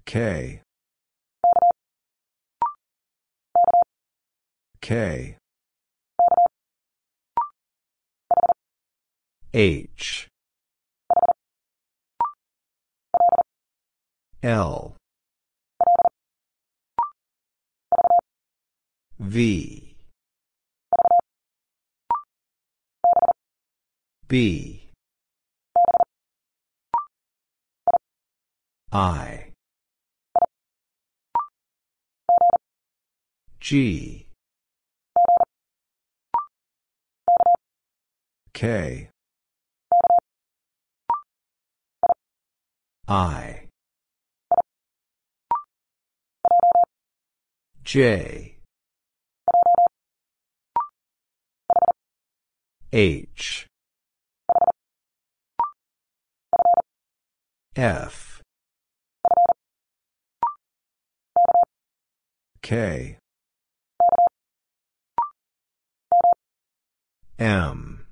[0.05, 0.61] K.
[4.81, 5.37] K.
[9.53, 10.27] H.
[14.43, 14.97] L.
[19.17, 19.84] V
[24.27, 24.81] B.
[28.91, 29.51] I.
[33.59, 34.25] G.
[38.53, 39.09] K.
[43.07, 43.67] I.
[47.83, 48.57] J.
[52.91, 53.67] H
[57.75, 58.41] F.
[62.61, 63.17] K.
[67.37, 68.05] M.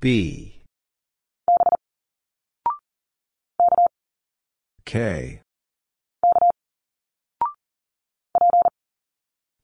[0.00, 0.62] B.
[4.84, 5.40] K.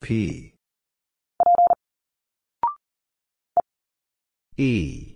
[0.01, 0.55] P.
[4.57, 5.14] E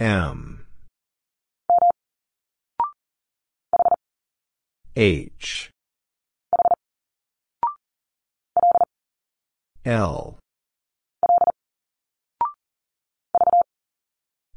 [0.00, 0.64] M.
[4.96, 5.70] H.
[9.84, 10.38] L.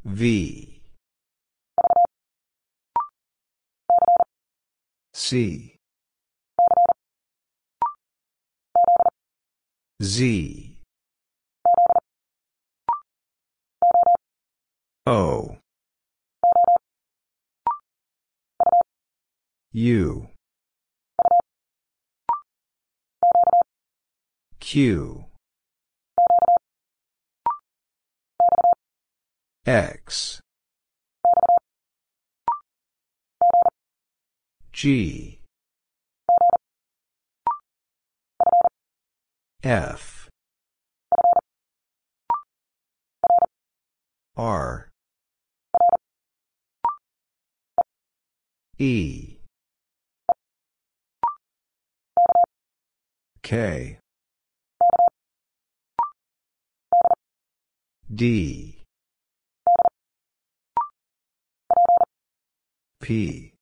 [0.06, 0.82] V.
[5.14, 5.76] C.
[10.02, 10.73] Z.
[15.06, 15.58] O.
[19.74, 20.30] U.
[24.62, 25.26] Q.
[29.66, 30.40] X.
[34.72, 35.40] G.
[39.64, 40.30] F.
[44.38, 44.93] R.
[48.80, 49.38] E.
[53.44, 54.00] K.
[58.14, 58.84] D.
[63.02, 63.54] P.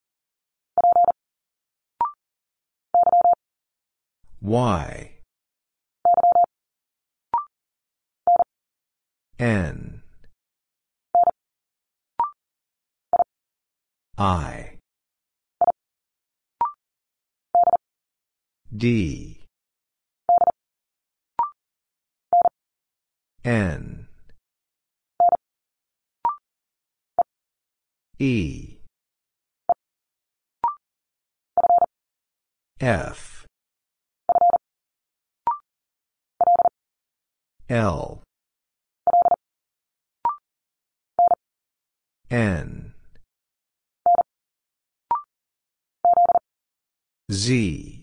[4.41, 5.11] Y.
[9.39, 10.03] N.
[14.17, 14.70] I.
[18.81, 19.37] D.
[23.45, 24.07] N.
[28.17, 28.77] E.
[32.79, 33.45] F.
[37.69, 38.23] L.
[42.31, 42.93] N.
[47.31, 48.00] Z.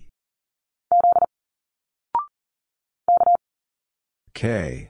[4.38, 4.88] K.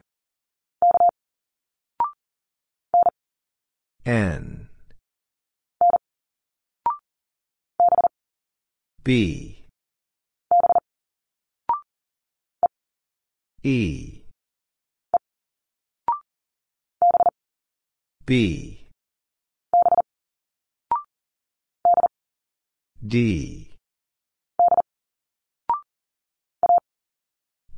[4.05, 4.69] N.
[9.03, 9.65] B.
[13.63, 14.21] E.
[18.27, 18.79] B.
[23.03, 23.71] D.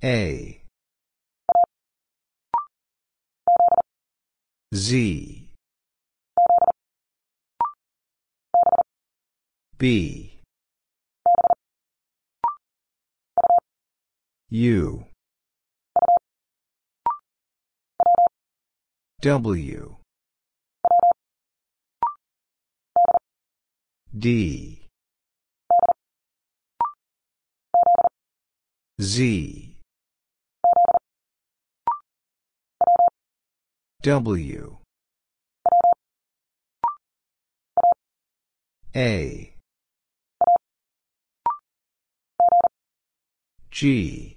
[0.03, 0.60] A.
[4.73, 5.49] Z.
[9.79, 10.41] B.
[14.51, 15.05] U.
[19.21, 19.97] W.
[24.17, 24.87] D.
[29.01, 29.70] Z.
[34.03, 34.79] W.
[38.97, 39.55] A.
[43.71, 44.30] G.